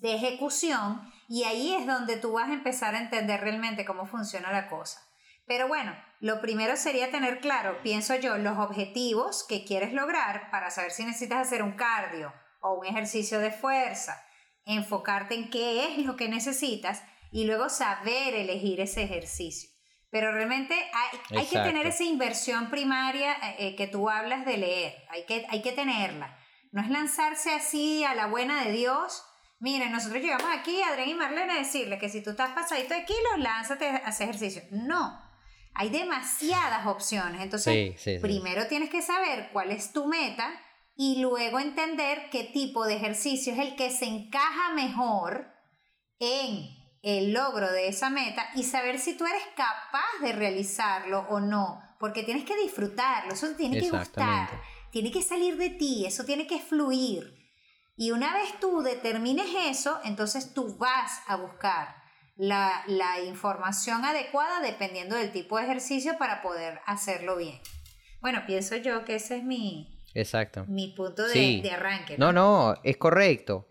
de 0.00 0.14
ejecución, 0.14 1.00
y 1.28 1.44
ahí 1.44 1.74
es 1.74 1.86
donde 1.86 2.16
tú 2.16 2.32
vas 2.32 2.50
a 2.50 2.54
empezar 2.54 2.94
a 2.94 3.00
entender 3.00 3.40
realmente 3.40 3.84
cómo 3.84 4.06
funciona 4.06 4.52
la 4.52 4.68
cosa. 4.68 5.00
Pero 5.46 5.68
bueno, 5.68 5.94
lo 6.20 6.40
primero 6.40 6.76
sería 6.76 7.10
tener 7.10 7.40
claro, 7.40 7.82
pienso 7.82 8.14
yo, 8.16 8.38
los 8.38 8.58
objetivos 8.58 9.44
que 9.48 9.64
quieres 9.64 9.92
lograr 9.92 10.50
para 10.50 10.70
saber 10.70 10.90
si 10.90 11.04
necesitas 11.04 11.46
hacer 11.46 11.62
un 11.62 11.72
cardio 11.72 12.32
o 12.60 12.74
un 12.74 12.86
ejercicio 12.86 13.38
de 13.38 13.50
fuerza, 13.50 14.22
enfocarte 14.64 15.34
en 15.34 15.50
qué 15.50 15.86
es 15.86 15.98
lo 15.98 16.16
que 16.16 16.28
necesitas 16.28 17.02
y 17.30 17.44
luego 17.44 17.68
saber 17.68 18.34
elegir 18.34 18.80
ese 18.80 19.02
ejercicio. 19.02 19.70
Pero 20.10 20.30
realmente 20.30 20.74
hay, 21.30 21.46
que 21.46 21.58
tener 21.58 21.86
esa 21.86 22.04
inversión 22.04 22.68
primaria 22.68 23.32
eh, 23.32 23.56
eh, 23.58 23.76
que 23.76 23.86
tú 23.86 24.10
hablas 24.10 24.44
de 24.44 24.58
leer, 24.58 24.94
hay 25.08 25.24
que, 25.24 25.46
hay 25.48 25.62
que 25.62 25.72
tenerla. 25.72 26.36
No 26.70 26.82
es 26.82 26.90
lanzarse 26.90 27.52
así 27.52 28.04
a 28.04 28.14
la 28.14 28.26
buena 28.26 28.64
de 28.64 28.72
Dios. 28.72 29.24
Miren, 29.58 29.90
nosotros 29.90 30.22
llegamos 30.22 30.48
aquí, 30.54 30.82
Adrián 30.82 31.08
y 31.08 31.14
Marlene, 31.14 31.52
a 31.52 31.58
decirle 31.58 31.98
que 31.98 32.10
si 32.10 32.22
tú 32.22 32.30
estás 32.30 32.52
pasadito 32.52 32.94
de 32.94 33.04
kilos, 33.04 33.38
lánzate 33.38 33.88
a 33.88 33.96
hacer 33.96 34.28
ejercicio. 34.28 34.62
No, 34.70 35.18
hay 35.74 35.88
demasiadas 35.88 36.86
opciones. 36.86 37.40
Entonces, 37.40 37.94
primero 38.20 38.66
tienes 38.66 38.90
que 38.90 39.00
saber 39.00 39.48
cuál 39.52 39.70
es 39.70 39.92
tu 39.92 40.06
meta 40.06 40.52
y 40.94 41.20
luego 41.20 41.58
entender 41.58 42.28
qué 42.30 42.44
tipo 42.44 42.84
de 42.84 42.96
ejercicio 42.96 43.52
es 43.52 43.58
el 43.58 43.76
que 43.76 43.90
se 43.90 44.06
encaja 44.06 44.72
mejor 44.74 45.52
en 46.18 46.82
el 47.02 47.32
logro 47.32 47.70
de 47.72 47.88
esa 47.88 48.10
meta 48.10 48.48
y 48.54 48.62
saber 48.64 48.98
si 48.98 49.16
tú 49.16 49.26
eres 49.26 49.42
capaz 49.56 50.22
de 50.22 50.32
realizarlo 50.32 51.26
o 51.28 51.40
no, 51.40 51.82
porque 51.98 52.22
tienes 52.22 52.44
que 52.44 52.56
disfrutarlo, 52.56 53.32
eso 53.32 53.48
tiene 53.56 53.80
que 53.80 53.90
gustar, 53.90 54.48
tiene 54.90 55.10
que 55.10 55.22
salir 55.22 55.56
de 55.56 55.70
ti, 55.70 56.04
eso 56.06 56.24
tiene 56.24 56.46
que 56.46 56.60
fluir. 56.60 57.38
Y 57.96 58.10
una 58.10 58.32
vez 58.32 58.58
tú 58.60 58.82
determines 58.82 59.48
eso, 59.66 60.00
entonces 60.04 60.54
tú 60.54 60.76
vas 60.78 61.20
a 61.26 61.36
buscar 61.36 61.96
la, 62.36 62.82
la, 62.86 63.20
información 63.20 64.04
adecuada 64.04 64.60
dependiendo 64.60 65.14
del 65.14 65.30
tipo 65.30 65.58
de 65.58 65.64
ejercicio 65.64 66.16
para 66.18 66.40
poder 66.40 66.80
hacerlo 66.86 67.36
bien. 67.36 67.60
Bueno, 68.20 68.44
pienso 68.46 68.76
yo 68.76 69.04
que 69.04 69.16
ese 69.16 69.36
es 69.36 69.44
mi, 69.44 70.01
Exacto. 70.14 70.64
mi 70.68 70.88
punto 70.88 71.26
de, 71.26 71.60
de 71.62 71.70
arranque. 71.70 72.16
¿no? 72.18 72.32
no, 72.32 72.74
es 72.82 72.96
correcto. 72.96 73.68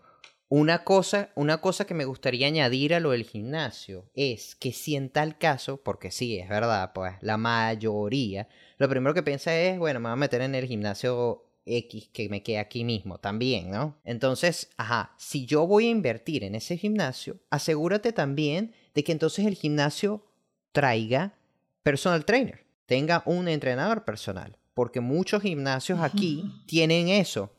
Una 0.48 0.84
cosa, 0.84 1.30
una 1.34 1.62
cosa 1.62 1.86
que 1.86 1.94
me 1.94 2.04
gustaría 2.04 2.46
añadir 2.46 2.92
a 2.94 3.00
lo 3.00 3.12
del 3.12 3.24
gimnasio 3.24 4.10
es 4.14 4.54
que 4.54 4.72
si 4.72 4.96
en 4.96 5.08
tal 5.08 5.38
caso, 5.38 5.78
porque 5.82 6.10
sí, 6.10 6.38
es 6.38 6.48
verdad, 6.48 6.92
pues 6.92 7.14
la 7.22 7.38
mayoría, 7.38 8.48
lo 8.76 8.86
primero 8.86 9.14
que 9.14 9.22
piensa 9.22 9.56
es, 9.56 9.78
bueno, 9.78 9.98
me 9.98 10.10
voy 10.10 10.12
a 10.12 10.16
meter 10.16 10.42
en 10.42 10.54
el 10.54 10.66
gimnasio 10.66 11.46
X 11.64 12.10
que 12.12 12.28
me 12.28 12.42
quede 12.42 12.58
aquí 12.58 12.84
mismo 12.84 13.18
también, 13.18 13.70
¿no? 13.70 13.98
Entonces, 14.04 14.70
ajá, 14.76 15.14
si 15.16 15.46
yo 15.46 15.66
voy 15.66 15.86
a 15.86 15.90
invertir 15.90 16.44
en 16.44 16.54
ese 16.54 16.76
gimnasio, 16.76 17.38
asegúrate 17.50 18.12
también 18.12 18.74
de 18.94 19.04
que 19.04 19.12
entonces 19.12 19.46
el 19.46 19.54
gimnasio 19.54 20.26
traiga 20.72 21.34
personal 21.82 22.24
trainer, 22.24 22.64
tenga 22.86 23.22
un 23.26 23.48
entrenador 23.48 24.04
personal, 24.04 24.58
porque 24.74 25.00
muchos 25.00 25.42
gimnasios 25.42 26.00
aquí 26.00 26.44
tienen 26.66 27.08
eso. 27.08 27.54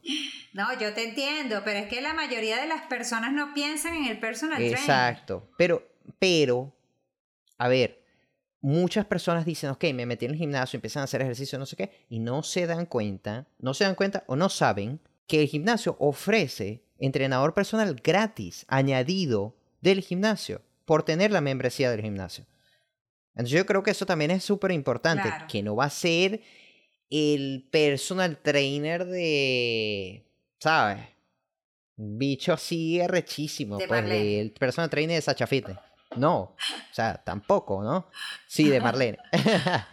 No, 0.53 0.67
yo 0.79 0.93
te 0.93 1.03
entiendo, 1.03 1.61
pero 1.65 1.79
es 1.79 1.87
que 1.87 2.01
la 2.01 2.13
mayoría 2.13 2.61
de 2.61 2.67
las 2.67 2.83
personas 2.83 3.33
no 3.33 3.53
piensan 3.53 3.95
en 3.95 4.05
el 4.05 4.19
personal 4.19 4.57
trainer. 4.57 4.77
Exacto, 4.77 5.49
pero, 5.57 5.83
pero, 6.19 6.75
a 7.57 7.67
ver, 7.67 8.03
muchas 8.61 9.05
personas 9.05 9.45
dicen, 9.45 9.71
ok, 9.71 9.85
me 9.93 10.05
metí 10.05 10.25
en 10.25 10.31
el 10.31 10.37
gimnasio, 10.37 10.77
empiezan 10.77 11.01
a 11.01 11.03
hacer 11.05 11.21
ejercicio, 11.21 11.57
no 11.57 11.65
sé 11.65 11.75
qué, 11.75 12.05
y 12.09 12.19
no 12.19 12.43
se 12.43 12.67
dan 12.67 12.85
cuenta, 12.85 13.47
no 13.59 13.73
se 13.73 13.83
dan 13.83 13.95
cuenta 13.95 14.23
o 14.27 14.35
no 14.35 14.49
saben 14.49 14.99
que 15.27 15.41
el 15.41 15.47
gimnasio 15.47 15.95
ofrece 15.99 16.83
entrenador 16.99 17.53
personal 17.53 17.99
gratis, 18.03 18.65
añadido 18.67 19.55
del 19.81 20.01
gimnasio, 20.01 20.61
por 20.85 21.03
tener 21.03 21.31
la 21.31 21.41
membresía 21.41 21.89
del 21.89 22.01
gimnasio. 22.01 22.45
Entonces 23.31 23.57
yo 23.57 23.65
creo 23.65 23.83
que 23.83 23.91
eso 23.91 24.05
también 24.05 24.31
es 24.31 24.43
súper 24.43 24.71
importante, 24.71 25.29
que 25.49 25.63
no 25.63 25.75
va 25.75 25.85
a 25.85 25.89
ser 25.89 26.41
el 27.13 27.67
personal 27.69 28.37
trainer 28.37 29.05
de, 29.05 30.25
¿sabes? 30.59 31.03
Bicho 31.95 32.53
así 32.53 33.05
rechísimo, 33.05 33.77
pues 33.77 34.03
el 34.09 34.51
personal 34.53 34.89
trainer 34.89 35.17
de 35.17 35.21
Sacha 35.21 35.45
Fitness. 35.45 35.77
No, 36.15 36.39
o 36.39 36.55
sea, 36.91 37.21
tampoco, 37.23 37.83
¿no? 37.83 38.07
Sí, 38.47 38.67
de 38.67 38.81
Marlene. 38.81 39.19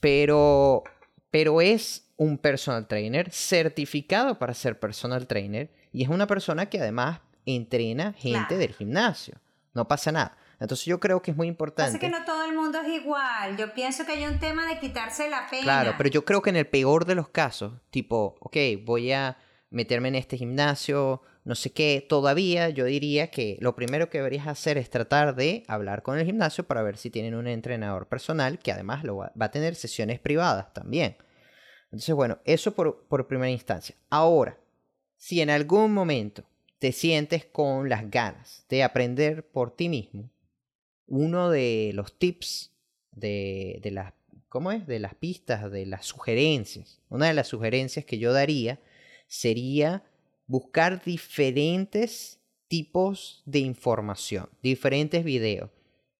pero, 0.00 0.84
pero 1.30 1.62
es 1.62 2.12
un 2.18 2.36
personal 2.36 2.86
trainer 2.86 3.30
certificado 3.30 4.38
para 4.38 4.52
ser 4.52 4.78
personal 4.78 5.26
trainer 5.26 5.72
y 5.90 6.02
es 6.02 6.10
una 6.10 6.26
persona 6.26 6.66
que 6.66 6.80
además 6.80 7.20
entrena 7.46 8.12
gente 8.12 8.58
del 8.58 8.74
gimnasio. 8.74 9.40
No 9.72 9.88
pasa 9.88 10.12
nada. 10.12 10.36
Entonces 10.58 10.86
yo 10.86 10.98
creo 11.00 11.20
que 11.20 11.30
es 11.30 11.36
muy 11.36 11.48
importante. 11.48 11.92
Pasa 11.92 11.98
que 11.98 12.08
no 12.08 12.24
todo 12.24 12.44
el 12.44 12.54
mundo 12.54 12.80
es 12.80 12.88
igual. 12.88 13.56
Yo 13.56 13.74
pienso 13.74 14.06
que 14.06 14.12
hay 14.12 14.26
un 14.26 14.38
tema 14.38 14.66
de 14.66 14.78
quitarse 14.78 15.28
la 15.28 15.46
pena. 15.50 15.62
Claro, 15.62 15.94
pero 15.98 16.08
yo 16.08 16.24
creo 16.24 16.40
que 16.40 16.50
en 16.50 16.56
el 16.56 16.66
peor 16.66 17.04
de 17.04 17.14
los 17.14 17.28
casos, 17.28 17.74
tipo, 17.90 18.36
ok, 18.40 18.56
voy 18.84 19.12
a 19.12 19.36
meterme 19.70 20.08
en 20.08 20.14
este 20.14 20.38
gimnasio, 20.38 21.20
no 21.44 21.54
sé 21.54 21.72
qué, 21.72 22.04
todavía 22.08 22.70
yo 22.70 22.84
diría 22.86 23.30
que 23.30 23.58
lo 23.60 23.76
primero 23.76 24.08
que 24.08 24.18
deberías 24.18 24.46
hacer 24.46 24.78
es 24.78 24.88
tratar 24.90 25.34
de 25.36 25.64
hablar 25.68 26.02
con 26.02 26.18
el 26.18 26.24
gimnasio 26.24 26.64
para 26.66 26.82
ver 26.82 26.96
si 26.96 27.10
tienen 27.10 27.34
un 27.34 27.46
entrenador 27.46 28.08
personal 28.08 28.58
que 28.58 28.72
además 28.72 29.04
lo 29.04 29.16
va, 29.18 29.32
a 29.38 29.50
tener 29.50 29.74
sesiones 29.74 30.18
privadas 30.18 30.72
también. 30.72 31.16
Entonces, 31.84 32.14
bueno, 32.14 32.38
eso 32.44 32.74
por, 32.74 33.06
por 33.06 33.28
primera 33.28 33.50
instancia. 33.50 33.94
Ahora, 34.08 34.58
si 35.16 35.40
en 35.40 35.50
algún 35.50 35.92
momento 35.92 36.44
te 36.78 36.92
sientes 36.92 37.44
con 37.44 37.88
las 37.88 38.10
ganas 38.10 38.66
de 38.68 38.82
aprender 38.82 39.48
por 39.48 39.74
ti 39.74 39.88
mismo, 39.88 40.30
uno 41.06 41.50
de 41.50 41.92
los 41.94 42.18
tips 42.18 42.72
de, 43.12 43.78
de 43.82 43.90
las, 43.90 44.12
¿cómo 44.48 44.72
es? 44.72 44.86
De 44.86 44.98
las 44.98 45.14
pistas, 45.14 45.70
de 45.70 45.86
las 45.86 46.06
sugerencias. 46.06 47.00
Una 47.08 47.26
de 47.26 47.34
las 47.34 47.48
sugerencias 47.48 48.04
que 48.04 48.18
yo 48.18 48.32
daría 48.32 48.80
sería 49.26 50.04
buscar 50.46 51.02
diferentes 51.04 52.40
tipos 52.68 53.42
de 53.46 53.60
información, 53.60 54.48
diferentes 54.62 55.24
videos. 55.24 55.70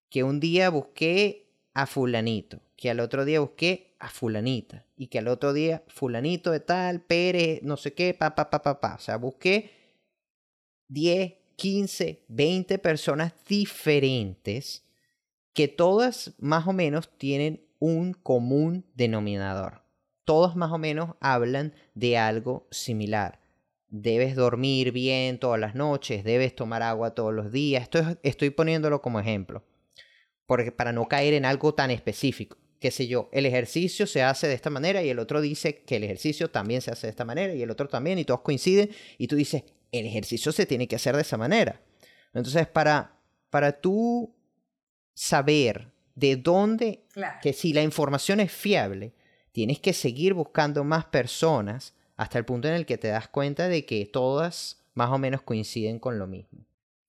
Que 0.09 0.23
un 0.23 0.39
día 0.39 0.69
busqué 0.69 1.51
a 1.73 1.85
fulanito, 1.85 2.61
que 2.75 2.89
al 2.89 2.99
otro 2.99 3.25
día 3.25 3.39
busqué 3.39 3.95
a 3.99 4.09
fulanita, 4.09 4.85
y 4.95 5.07
que 5.07 5.19
al 5.19 5.27
otro 5.27 5.53
día 5.53 5.83
fulanito 5.87 6.51
de 6.51 6.59
tal, 6.59 7.01
Pérez, 7.01 7.61
no 7.63 7.77
sé 7.77 7.93
qué, 7.93 8.13
pa, 8.13 8.35
pa, 8.35 8.49
pa, 8.49 8.61
pa, 8.61 8.79
pa. 8.79 8.95
O 8.95 8.99
sea, 8.99 9.17
busqué 9.17 9.71
10, 10.87 11.33
15, 11.57 12.23
20 12.29 12.79
personas 12.79 13.33
diferentes 13.47 14.85
que 15.53 15.67
todas 15.67 16.33
más 16.39 16.65
o 16.67 16.73
menos 16.73 17.09
tienen 17.17 17.67
un 17.79 18.13
común 18.13 18.85
denominador. 18.95 19.83
Todos 20.23 20.55
más 20.55 20.71
o 20.71 20.77
menos 20.77 21.15
hablan 21.19 21.73
de 21.93 22.17
algo 22.17 22.67
similar 22.71 23.39
debes 23.89 24.35
dormir 24.35 24.91
bien 24.91 25.39
todas 25.39 25.59
las 25.59 25.75
noches, 25.75 26.23
debes 26.23 26.55
tomar 26.55 26.83
agua 26.83 27.11
todos 27.11 27.33
los 27.33 27.51
días. 27.51 27.83
Esto 27.83 28.17
estoy 28.23 28.49
poniéndolo 28.49 29.01
como 29.01 29.19
ejemplo, 29.19 29.63
porque 30.45 30.71
para 30.71 30.91
no 30.91 31.07
caer 31.07 31.33
en 31.33 31.45
algo 31.45 31.73
tan 31.73 31.91
específico. 31.91 32.57
Qué 32.79 32.91
sé 32.91 33.07
yo, 33.07 33.27
el 33.31 33.47
ejercicio 33.47 34.05
se 34.05 34.21
hace 34.21 34.47
de 34.47 34.53
esta 34.53 34.69
manera 34.69 35.01
y 35.01 35.09
el 35.09 35.17
otro 35.17 35.41
dice 35.41 35.79
que 35.79 35.95
el 35.95 36.03
ejercicio 36.03 36.51
también 36.51 36.81
se 36.81 36.91
hace 36.91 37.07
de 37.07 37.11
esta 37.11 37.25
manera 37.25 37.55
y 37.55 37.63
el 37.63 37.71
otro 37.71 37.87
también 37.87 38.19
y 38.19 38.25
todos 38.25 38.41
coinciden 38.41 38.91
y 39.17 39.27
tú 39.27 39.35
dices, 39.35 39.63
el 39.91 40.05
ejercicio 40.05 40.51
se 40.51 40.65
tiene 40.65 40.87
que 40.87 40.95
hacer 40.95 41.15
de 41.15 41.21
esa 41.21 41.37
manera. 41.37 41.81
Entonces, 42.33 42.67
para, 42.67 43.19
para 43.49 43.79
tú 43.81 44.33
saber 45.13 45.91
de 46.15 46.35
dónde, 46.35 47.03
que 47.41 47.53
si 47.53 47.73
la 47.73 47.83
información 47.83 48.39
es 48.39 48.51
fiable, 48.51 49.13
tienes 49.51 49.79
que 49.79 49.93
seguir 49.93 50.33
buscando 50.33 50.83
más 50.83 51.05
personas 51.05 51.93
hasta 52.15 52.37
el 52.37 52.45
punto 52.45 52.67
en 52.67 52.73
el 52.73 52.85
que 52.85 52.97
te 52.97 53.09
das 53.09 53.27
cuenta 53.27 53.67
de 53.67 53.85
que 53.85 54.05
todas 54.05 54.83
más 54.93 55.09
o 55.11 55.17
menos 55.17 55.41
coinciden 55.43 55.99
con 55.99 56.17
lo 56.17 56.27
mismo. 56.27 56.65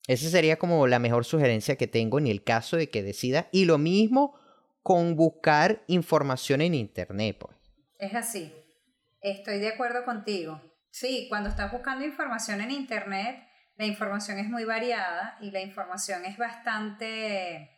Esa 0.07 0.31
sería 0.31 0.59
como 0.59 0.87
la 0.87 0.99
mejor 0.99 1.25
sugerencia 1.25 1.77
que 1.77 1.87
tengo 1.87 2.19
en 2.19 2.27
el 2.27 2.43
caso 2.43 2.77
de 2.77 2.89
que 2.89 3.03
decida. 3.03 3.49
Y 3.53 3.67
lo 3.67 3.77
mismo 3.77 4.35
con 4.83 5.17
buscar 5.17 5.83
información 5.87 6.63
en 6.63 6.75
Internet. 6.75 7.37
Pues. 7.39 7.57
Es 7.99 8.15
así. 8.15 8.53
Estoy 9.21 9.59
de 9.59 9.69
acuerdo 9.69 10.05
contigo. 10.05 10.61
Sí, 10.91 11.27
cuando 11.29 11.49
estás 11.49 11.71
buscando 11.71 12.05
información 12.05 12.61
en 12.61 12.71
Internet, 12.71 13.49
la 13.77 13.87
información 13.87 14.39
es 14.39 14.49
muy 14.49 14.65
variada 14.65 15.39
y 15.41 15.51
la 15.51 15.61
información 15.61 16.25
es 16.25 16.37
bastante... 16.37 17.71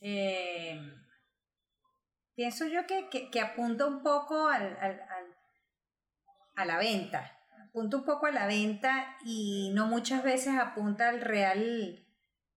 Eh, 0.00 0.78
pienso 2.34 2.66
yo 2.66 2.86
que, 2.86 3.08
que, 3.08 3.40
apunta 3.40 3.86
un 3.86 4.02
poco 4.02 4.48
al, 4.48 4.76
al, 4.80 5.00
a 6.54 6.64
la 6.64 6.78
venta, 6.78 7.38
apunta 7.68 7.96
un 7.96 8.04
poco 8.04 8.26
a 8.26 8.30
la 8.30 8.46
venta 8.46 9.16
y 9.24 9.70
no 9.74 9.86
muchas 9.86 10.22
veces 10.22 10.54
apunta 10.58 11.08
al 11.08 11.20
real 11.20 12.06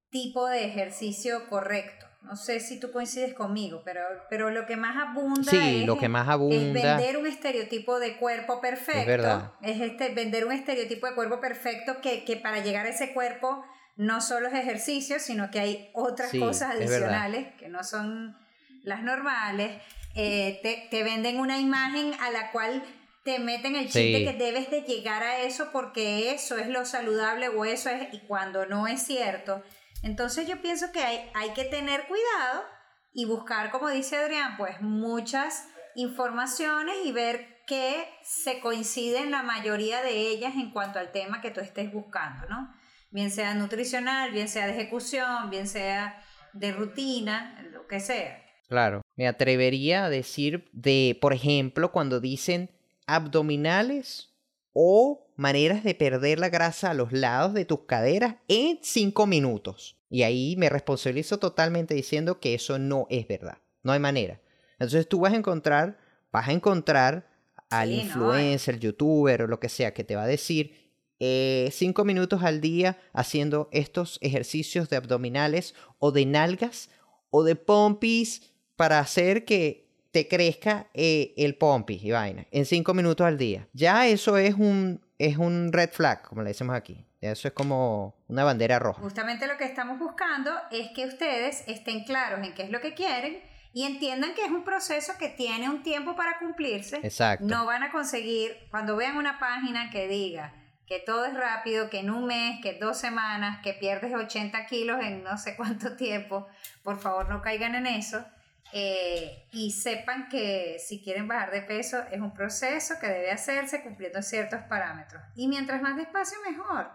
tipo 0.09 0.47
de 0.47 0.65
ejercicio 0.65 1.49
correcto. 1.49 2.08
No 2.21 2.35
sé 2.35 2.59
si 2.59 2.79
tú 2.79 2.91
coincides 2.91 3.33
conmigo, 3.33 3.81
pero, 3.85 4.01
pero 4.29 4.49
lo 4.49 4.65
que 4.65 4.75
más 4.75 4.95
abunda, 4.97 5.51
es, 5.51 5.85
lo 5.85 5.97
que 5.97 6.09
más 6.09 6.27
abunda 6.27 6.97
vender 6.97 7.17
un 7.17 7.25
estereotipo 7.25 7.99
de 7.99 8.17
cuerpo 8.17 8.59
perfecto. 8.61 8.99
Es 8.99 9.07
verdad. 9.07 9.51
Es 9.61 9.79
este, 9.79 10.09
vender 10.09 10.45
un 10.45 10.51
estereotipo 10.51 11.07
de 11.07 11.15
cuerpo 11.15 11.39
perfecto 11.39 12.01
que, 12.01 12.25
que 12.25 12.35
para 12.35 12.59
llegar 12.59 12.85
a 12.85 12.89
ese 12.89 13.13
cuerpo 13.13 13.63
no 13.95 14.21
solo 14.21 14.47
es 14.47 14.53
ejercicio, 14.53 15.19
sino 15.19 15.49
que 15.49 15.59
hay 15.59 15.89
otras 15.93 16.31
cosas 16.31 16.75
adicionales 16.75 17.47
que 17.57 17.67
no 17.67 17.83
son 17.83 18.37
las 18.83 19.01
normales. 19.03 19.81
Eh, 20.15 20.59
te, 20.63 20.87
te 20.89 21.03
venden 21.03 21.39
una 21.39 21.59
imagen 21.59 22.13
a 22.21 22.31
la 22.31 22.51
cual 22.51 22.83
te 23.23 23.39
meten 23.39 23.75
el 23.75 23.89
chip 23.89 24.15
de 24.15 24.23
que 24.23 24.33
debes 24.33 24.71
de 24.71 24.81
llegar 24.81 25.23
a 25.23 25.41
eso 25.41 25.69
porque 25.71 26.31
eso 26.33 26.57
es 26.57 26.67
lo 26.67 26.85
saludable 26.85 27.49
o 27.49 27.65
eso 27.65 27.89
es, 27.89 28.13
y 28.13 28.19
cuando 28.19 28.65
no 28.65 28.87
es 28.87 29.01
cierto. 29.03 29.61
Entonces 30.03 30.47
yo 30.47 30.61
pienso 30.61 30.91
que 30.91 31.01
hay, 31.01 31.29
hay 31.33 31.51
que 31.51 31.65
tener 31.65 32.07
cuidado 32.07 32.63
y 33.11 33.25
buscar, 33.25 33.71
como 33.71 33.89
dice 33.89 34.17
Adrián, 34.17 34.55
pues 34.57 34.81
muchas 34.81 35.67
informaciones 35.95 36.95
y 37.05 37.11
ver 37.11 37.59
que 37.67 38.07
se 38.23 38.59
coinciden 38.61 39.31
la 39.31 39.43
mayoría 39.43 40.01
de 40.01 40.29
ellas 40.29 40.55
en 40.55 40.71
cuanto 40.71 40.99
al 40.99 41.11
tema 41.11 41.41
que 41.41 41.51
tú 41.51 41.59
estés 41.59 41.91
buscando, 41.91 42.47
¿no? 42.47 42.73
Bien 43.11 43.31
sea 43.31 43.53
nutricional, 43.53 44.31
bien 44.31 44.47
sea 44.47 44.67
de 44.67 44.73
ejecución, 44.73 45.49
bien 45.49 45.67
sea 45.67 46.23
de 46.53 46.71
rutina, 46.71 47.61
lo 47.71 47.87
que 47.87 47.99
sea. 47.99 48.43
Claro, 48.67 49.01
me 49.15 49.27
atrevería 49.27 50.05
a 50.05 50.09
decir 50.09 50.69
de, 50.73 51.17
por 51.19 51.33
ejemplo, 51.33 51.91
cuando 51.91 52.19
dicen 52.19 52.69
abdominales 53.07 54.33
o 54.73 55.28
maneras 55.39 55.85
de 55.85 55.95
perder 55.95 56.37
la 56.37 56.49
grasa 56.49 56.91
a 56.91 56.93
los 56.93 57.13
lados 57.13 57.53
de 57.53 57.63
tus 57.63 57.85
caderas 57.85 58.35
en 58.49 58.79
5 58.81 59.25
minutos. 59.25 59.97
Y 60.09 60.23
ahí 60.23 60.55
me 60.57 60.67
responsabilizo 60.67 61.39
totalmente 61.39 61.93
diciendo 61.93 62.41
que 62.41 62.53
eso 62.53 62.77
no 62.77 63.07
es 63.09 63.25
verdad. 63.25 63.59
No 63.81 63.93
hay 63.93 63.99
manera. 63.99 64.41
Entonces 64.73 65.07
tú 65.07 65.21
vas 65.21 65.31
a 65.31 65.37
encontrar, 65.37 65.97
vas 66.33 66.49
a 66.49 66.51
encontrar 66.51 67.29
al 67.69 67.91
influencer, 67.93 68.79
youtuber 68.79 69.43
o 69.43 69.47
lo 69.47 69.61
que 69.61 69.69
sea 69.69 69.93
que 69.93 70.03
te 70.03 70.17
va 70.17 70.23
a 70.23 70.27
decir 70.27 70.73
5 71.19 71.21
eh, 71.21 72.05
minutos 72.05 72.43
al 72.43 72.59
día 72.59 72.97
haciendo 73.13 73.69
estos 73.71 74.17
ejercicios 74.21 74.89
de 74.89 74.97
abdominales 74.97 75.73
o 75.99 76.11
de 76.11 76.25
nalgas 76.25 76.89
o 77.29 77.43
de 77.43 77.55
pompis 77.55 78.51
para 78.75 78.99
hacer 78.99 79.45
que 79.45 79.87
te 80.11 80.27
crezca 80.27 80.89
eh, 80.93 81.33
el 81.37 81.55
pompis 81.55 82.03
y 82.03 82.11
vaina 82.11 82.45
en 82.51 82.65
5 82.65 82.93
minutos 82.93 83.25
al 83.25 83.37
día. 83.37 83.69
Ya 83.71 84.05
eso 84.05 84.37
es 84.37 84.55
un 84.55 84.99
es 85.19 85.37
un 85.37 85.71
red 85.71 85.91
flag, 85.91 86.23
como 86.23 86.41
le 86.41 86.49
decimos 86.49 86.75
aquí. 86.75 87.05
Eso 87.21 87.49
es 87.49 87.53
como 87.53 88.15
una 88.29 88.45
bandera 88.45 88.79
roja. 88.79 89.01
Justamente 89.01 89.45
lo 89.47 89.57
que 89.57 89.65
estamos 89.65 89.99
buscando 89.99 90.51
es 90.71 90.89
que 90.95 91.05
ustedes 91.05 91.63
estén 91.67 92.05
claros 92.05 92.39
en 92.41 92.53
qué 92.53 92.63
es 92.63 92.71
lo 92.71 92.79
que 92.79 92.93
quieren 92.93 93.41
y 93.73 93.83
entiendan 93.83 94.33
que 94.33 94.45
es 94.45 94.49
un 94.49 94.63
proceso 94.63 95.13
que 95.19 95.27
tiene 95.27 95.69
un 95.69 95.83
tiempo 95.83 96.15
para 96.15 96.39
cumplirse. 96.39 97.01
Exacto. 97.03 97.45
No 97.45 97.65
van 97.65 97.83
a 97.83 97.91
conseguir, 97.91 98.57
cuando 98.71 98.95
vean 98.95 99.17
una 99.17 99.39
página 99.39 99.89
que 99.91 100.07
diga 100.07 100.55
que 100.87 100.99
todo 100.99 101.25
es 101.25 101.35
rápido, 101.35 101.89
que 101.89 101.99
en 101.99 102.09
un 102.09 102.25
mes, 102.25 102.61
que 102.63 102.79
dos 102.79 102.97
semanas, 102.97 103.59
que 103.61 103.73
pierdes 103.73 104.15
80 104.15 104.65
kilos 104.65 104.99
en 105.03 105.23
no 105.23 105.37
sé 105.37 105.55
cuánto 105.57 105.97
tiempo, 105.97 106.47
por 106.81 106.97
favor 106.97 107.29
no 107.29 107.41
caigan 107.41 107.75
en 107.75 107.85
eso 107.85 108.25
eh, 108.71 109.47
y 109.51 109.71
sepan 109.71 110.29
que 110.29 110.77
si 110.79 111.01
quieren 111.01 111.27
bajar 111.27 111.51
de 111.51 111.61
peso 111.63 112.03
es 112.11 112.19
un 112.19 112.33
proceso 112.33 112.95
que 112.99 113.07
debe 113.07 113.31
hacerse 113.31 113.81
cumpliendo 113.81 114.21
ciertos 114.21 114.61
parámetros. 114.69 115.23
Y 115.35 115.47
mientras 115.47 115.81
más 115.81 115.95
despacio, 115.95 116.37
mejor, 116.47 116.91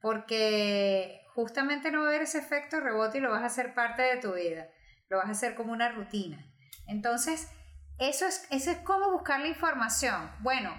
porque 0.00 1.26
justamente 1.34 1.90
no 1.90 2.00
va 2.00 2.06
a 2.06 2.08
haber 2.08 2.22
ese 2.22 2.38
efecto 2.38 2.80
rebote 2.80 3.18
y 3.18 3.20
lo 3.20 3.30
vas 3.30 3.42
a 3.42 3.46
hacer 3.46 3.74
parte 3.74 4.02
de 4.02 4.16
tu 4.16 4.32
vida, 4.32 4.68
lo 5.08 5.18
vas 5.18 5.28
a 5.28 5.32
hacer 5.32 5.54
como 5.54 5.72
una 5.72 5.90
rutina. 5.90 6.44
Entonces, 6.86 7.48
eso 7.98 8.26
es, 8.26 8.46
eso 8.50 8.70
es 8.70 8.78
cómo 8.78 9.12
buscar 9.12 9.40
la 9.40 9.48
información. 9.48 10.30
Bueno, 10.40 10.74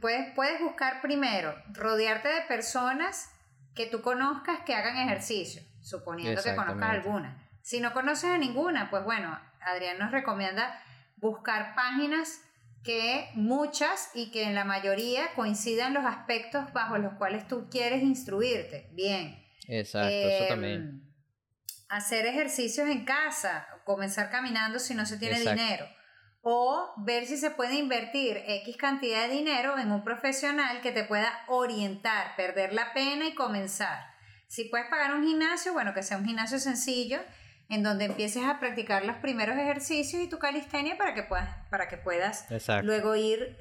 puedes, 0.00 0.34
puedes 0.34 0.60
buscar 0.60 1.02
primero, 1.02 1.54
rodearte 1.72 2.28
de 2.28 2.40
personas 2.42 3.30
que 3.74 3.86
tú 3.86 4.00
conozcas 4.00 4.60
que 4.60 4.74
hagan 4.74 4.96
ejercicio, 4.96 5.62
suponiendo 5.82 6.42
que 6.42 6.54
conozcas 6.54 6.88
alguna. 6.88 7.48
Si 7.62 7.80
no 7.80 7.92
conoces 7.92 8.30
a 8.30 8.38
ninguna, 8.38 8.90
pues 8.90 9.04
bueno, 9.04 9.38
Adrián 9.64 9.98
nos 9.98 10.10
recomienda 10.10 10.80
buscar 11.16 11.74
páginas 11.74 12.40
que 12.84 13.30
muchas 13.34 14.10
y 14.14 14.30
que 14.30 14.44
en 14.44 14.54
la 14.54 14.64
mayoría 14.64 15.32
coincidan 15.34 15.94
los 15.94 16.04
aspectos 16.04 16.72
bajo 16.72 16.98
los 16.98 17.14
cuales 17.14 17.48
tú 17.48 17.68
quieres 17.70 18.02
instruirte. 18.02 18.90
Bien. 18.92 19.42
Exacto, 19.66 20.10
eso 20.10 20.44
em, 20.44 20.48
también. 20.48 21.02
Hacer 21.88 22.26
ejercicios 22.26 22.88
en 22.88 23.04
casa, 23.04 23.66
comenzar 23.84 24.30
caminando 24.30 24.78
si 24.78 24.94
no 24.94 25.06
se 25.06 25.16
tiene 25.16 25.40
dinero. 25.40 25.86
O 26.42 26.92
ver 26.98 27.24
si 27.24 27.38
se 27.38 27.50
puede 27.50 27.76
invertir 27.76 28.42
X 28.46 28.76
cantidad 28.76 29.26
de 29.26 29.34
dinero 29.34 29.78
en 29.78 29.90
un 29.90 30.04
profesional 30.04 30.82
que 30.82 30.92
te 30.92 31.04
pueda 31.04 31.32
orientar, 31.48 32.36
perder 32.36 32.74
la 32.74 32.92
pena 32.92 33.26
y 33.26 33.34
comenzar. 33.34 34.04
Si 34.46 34.66
puedes 34.66 34.88
pagar 34.88 35.14
un 35.14 35.26
gimnasio, 35.26 35.72
bueno, 35.72 35.94
que 35.94 36.02
sea 36.02 36.18
un 36.18 36.26
gimnasio 36.26 36.58
sencillo 36.58 37.18
en 37.74 37.82
donde 37.82 38.06
empieces 38.06 38.44
a 38.44 38.60
practicar 38.60 39.04
los 39.04 39.16
primeros 39.16 39.56
ejercicios 39.56 40.22
y 40.22 40.28
tu 40.28 40.38
calistenia 40.38 40.96
para 40.96 41.14
que 41.14 41.24
puedas, 41.24 41.48
para 41.70 41.88
que 41.88 41.96
puedas 41.96 42.46
luego 42.82 43.16
ir 43.16 43.58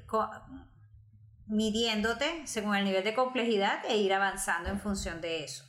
midiéndote 1.47 2.45
según 2.45 2.75
el 2.75 2.85
nivel 2.85 3.03
de 3.03 3.13
complejidad 3.13 3.83
e 3.89 3.97
ir 3.97 4.13
avanzando 4.13 4.69
en 4.69 4.79
función 4.79 5.19
de 5.19 5.43
eso. 5.43 5.65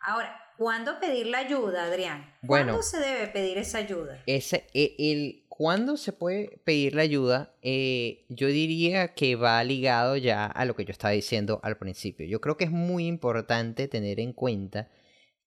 Ahora, 0.00 0.38
¿cuándo 0.56 1.00
pedir 1.00 1.26
la 1.26 1.38
ayuda, 1.38 1.84
Adrián? 1.84 2.32
¿Cuándo 2.46 2.82
se 2.82 3.00
debe 3.00 3.26
pedir 3.28 3.58
esa 3.58 3.78
ayuda? 3.78 4.22
Ese, 4.26 4.66
e, 4.74 4.94
el, 4.98 5.44
¿Cuándo 5.48 5.96
se 5.96 6.12
puede 6.12 6.60
pedir 6.62 6.94
la 6.94 7.02
ayuda? 7.02 7.52
Eh, 7.62 8.26
yo 8.28 8.46
diría 8.46 9.14
que 9.14 9.34
va 9.34 9.64
ligado 9.64 10.16
ya 10.16 10.46
a 10.46 10.64
lo 10.64 10.76
que 10.76 10.84
yo 10.84 10.92
estaba 10.92 11.12
diciendo 11.12 11.58
al 11.64 11.78
principio. 11.78 12.26
Yo 12.26 12.40
creo 12.40 12.56
que 12.56 12.64
es 12.64 12.70
muy 12.70 13.08
importante 13.08 13.88
tener 13.88 14.20
en 14.20 14.32
cuenta 14.32 14.88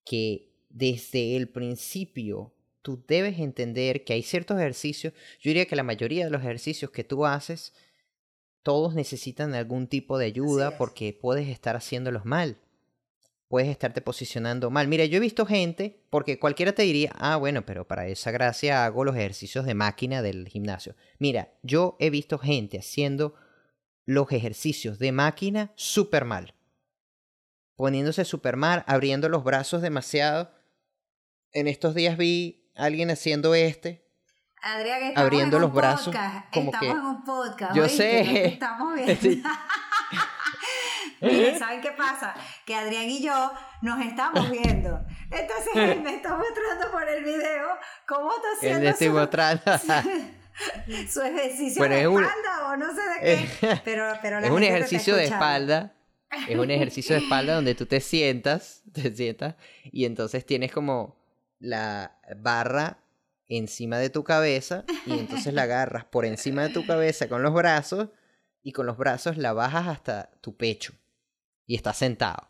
que 0.03 0.50
desde 0.73 1.35
el 1.35 1.49
principio 1.49 2.53
tú 2.81 3.03
debes 3.07 3.39
entender 3.39 4.03
que 4.03 4.13
hay 4.13 4.23
ciertos 4.23 4.57
ejercicios, 4.57 5.13
yo 5.39 5.49
diría 5.49 5.65
que 5.65 5.75
la 5.75 5.83
mayoría 5.83 6.25
de 6.25 6.31
los 6.31 6.41
ejercicios 6.41 6.91
que 6.91 7.03
tú 7.03 7.25
haces, 7.25 7.73
todos 8.63 8.93
necesitan 8.93 9.53
algún 9.53 9.87
tipo 9.87 10.17
de 10.17 10.25
ayuda 10.25 10.77
porque 10.77 11.17
puedes 11.19 11.47
estar 11.47 11.75
haciéndolos 11.75 12.25
mal. 12.25 12.57
Puedes 13.47 13.69
estarte 13.69 14.01
posicionando 14.01 14.69
mal. 14.69 14.87
Mira, 14.87 15.03
yo 15.05 15.17
he 15.17 15.19
visto 15.19 15.45
gente, 15.45 16.05
porque 16.09 16.39
cualquiera 16.39 16.71
te 16.71 16.83
diría, 16.83 17.11
ah, 17.17 17.35
bueno, 17.35 17.65
pero 17.65 17.85
para 17.85 18.07
esa 18.07 18.31
gracia 18.31 18.85
hago 18.85 19.03
los 19.03 19.15
ejercicios 19.15 19.65
de 19.65 19.73
máquina 19.73 20.21
del 20.21 20.47
gimnasio. 20.47 20.95
Mira, 21.19 21.51
yo 21.61 21.97
he 21.99 22.09
visto 22.09 22.37
gente 22.37 22.79
haciendo 22.79 23.35
los 24.05 24.31
ejercicios 24.31 24.99
de 24.99 25.11
máquina 25.11 25.73
súper 25.75 26.23
mal. 26.23 26.53
Poniéndose 27.75 28.23
súper 28.23 28.55
mal, 28.55 28.85
abriendo 28.87 29.27
los 29.27 29.43
brazos 29.43 29.81
demasiado 29.81 30.51
en 31.53 31.67
estos 31.67 31.95
días 31.95 32.17
vi 32.17 32.71
a 32.75 32.85
alguien 32.85 33.09
haciendo 33.11 33.53
este. 33.55 34.07
Adrián, 34.61 35.13
abriendo 35.15 35.57
en 35.57 35.61
los 35.63 35.73
brazos. 35.73 36.15
Como 36.53 36.71
estamos 36.71 36.97
en 36.97 37.05
un 37.05 37.23
podcast. 37.23 37.75
Yo 37.75 37.89
sé. 37.89 38.45
Estamos 38.53 38.93
viendo. 38.93 39.49
Miren, 41.21 41.57
¿saben 41.57 41.81
qué 41.81 41.91
pasa? 41.91 42.33
Que 42.65 42.73
Adrián 42.75 43.07
y 43.07 43.21
yo 43.21 43.51
nos 43.83 44.03
estamos 44.03 44.49
viendo. 44.49 45.05
Entonces 45.29 45.75
él 45.75 46.01
me 46.01 46.15
está 46.15 46.35
mostrando 46.35 46.91
por 46.91 47.07
el 47.07 47.23
video 47.23 47.67
cómo 48.07 48.31
está 48.31 48.47
haciendo. 48.57 48.79
Él 48.79 48.87
estoy 48.87 49.09
mostrando. 49.09 49.61
su 51.11 51.21
ejercicio 51.21 51.83
de 51.87 52.01
espalda 52.01 52.69
o 52.69 52.75
no 52.75 52.87
sé 52.95 53.01
de 53.01 53.19
qué. 53.59 53.81
Pero, 53.85 54.13
pero 54.23 54.39
es 54.39 54.49
un 54.49 54.63
ejercicio 54.63 55.15
de 55.15 55.25
espalda. 55.25 55.93
Es 56.47 56.57
un 56.57 56.71
ejercicio 56.71 57.15
de 57.15 57.21
espalda 57.21 57.53
donde 57.53 57.75
tú 57.75 57.85
te 57.85 57.99
sientas, 57.99 58.81
te 58.91 59.15
sientas 59.15 59.55
y 59.83 60.05
entonces 60.05 60.43
tienes 60.43 60.71
como 60.71 61.20
la 61.61 62.19
barra 62.37 62.97
encima 63.47 63.97
de 63.97 64.09
tu 64.09 64.23
cabeza 64.23 64.83
y 65.05 65.13
entonces 65.13 65.53
la 65.53 65.63
agarras 65.63 66.05
por 66.05 66.25
encima 66.25 66.63
de 66.63 66.69
tu 66.69 66.85
cabeza 66.85 67.29
con 67.29 67.43
los 67.43 67.53
brazos 67.53 68.09
y 68.63 68.73
con 68.73 68.85
los 68.85 68.97
brazos 68.97 69.37
la 69.37 69.53
bajas 69.53 69.87
hasta 69.87 70.31
tu 70.41 70.57
pecho 70.57 70.93
y 71.65 71.75
estás 71.75 71.97
sentado. 71.97 72.49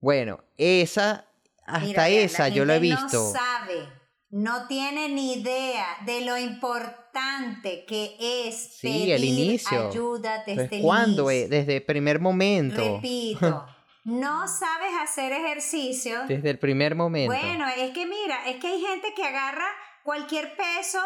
Bueno, 0.00 0.40
esa, 0.56 1.26
hasta 1.66 2.08
esa 2.08 2.48
yo 2.48 2.64
la 2.64 2.76
he 2.76 2.80
visto. 2.80 3.18
No 3.18 3.32
sabe, 3.32 3.88
no 4.30 4.66
tiene 4.66 5.08
ni 5.08 5.34
idea 5.34 5.86
de 6.04 6.20
lo 6.22 6.36
importante 6.36 7.84
que 7.86 8.16
es 8.20 8.54
sí, 8.54 9.10
el 9.10 9.24
inicio. 9.24 9.88
ayuda 9.88 10.42
desde 10.46 10.76
el 10.76 10.82
¿Cuándo? 10.82 11.28
Desde 11.28 11.76
el 11.76 11.82
primer 11.82 12.20
momento. 12.20 12.96
Repito. 12.96 13.66
no 14.04 14.46
sabes 14.46 14.92
hacer 15.00 15.32
ejercicio. 15.32 16.24
Desde 16.28 16.50
el 16.50 16.58
primer 16.58 16.94
momento. 16.94 17.34
Bueno, 17.34 17.66
es 17.68 17.90
que 17.92 18.06
mira, 18.06 18.46
es 18.46 18.56
que 18.56 18.68
hay 18.68 18.80
gente 18.80 19.14
que 19.14 19.24
agarra 19.24 19.66
cualquier 20.02 20.54
peso, 20.56 21.00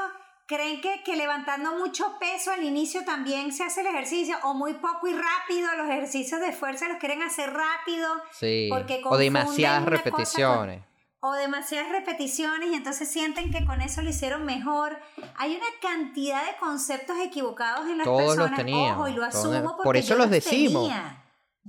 creen 0.46 0.80
que, 0.80 1.02
que 1.04 1.14
levantando 1.16 1.76
mucho 1.78 2.18
peso 2.18 2.50
al 2.50 2.64
inicio 2.64 3.04
también 3.04 3.52
se 3.52 3.62
hace 3.62 3.82
el 3.82 3.86
ejercicio, 3.86 4.36
o 4.42 4.54
muy 4.54 4.74
poco 4.74 5.06
y 5.06 5.14
rápido, 5.14 5.68
los 5.76 5.88
ejercicios 5.88 6.40
de 6.40 6.52
fuerza 6.52 6.88
los 6.88 6.98
quieren 6.98 7.22
hacer 7.22 7.52
rápido. 7.52 8.08
Sí. 8.32 8.68
o 9.04 9.16
demasiadas 9.16 9.84
repeticiones. 9.84 10.82
o 11.20 11.32
demasiadas 11.32 11.92
repeticiones 11.92 12.70
y 12.70 12.74
entonces 12.74 13.08
sienten 13.08 13.52
que 13.52 13.64
con 13.64 13.80
eso 13.80 14.02
lo 14.02 14.10
hicieron 14.10 14.44
mejor. 14.44 14.98
Hay 15.36 15.54
una 15.54 15.66
cantidad 15.80 16.44
de 16.44 16.56
conceptos 16.58 17.16
equivocados 17.22 17.86
en 17.88 17.98
las 17.98 18.04
todos 18.04 18.22
personas. 18.22 18.50
Los 18.50 18.56
teníamos, 18.58 18.98
Ojo, 18.98 19.08
y 19.08 19.12
lo 19.12 19.24
asumo 19.24 19.62
porque 19.62 19.82
Por 19.84 19.96
eso 19.96 20.16
los, 20.16 20.30
decimos. 20.30 20.90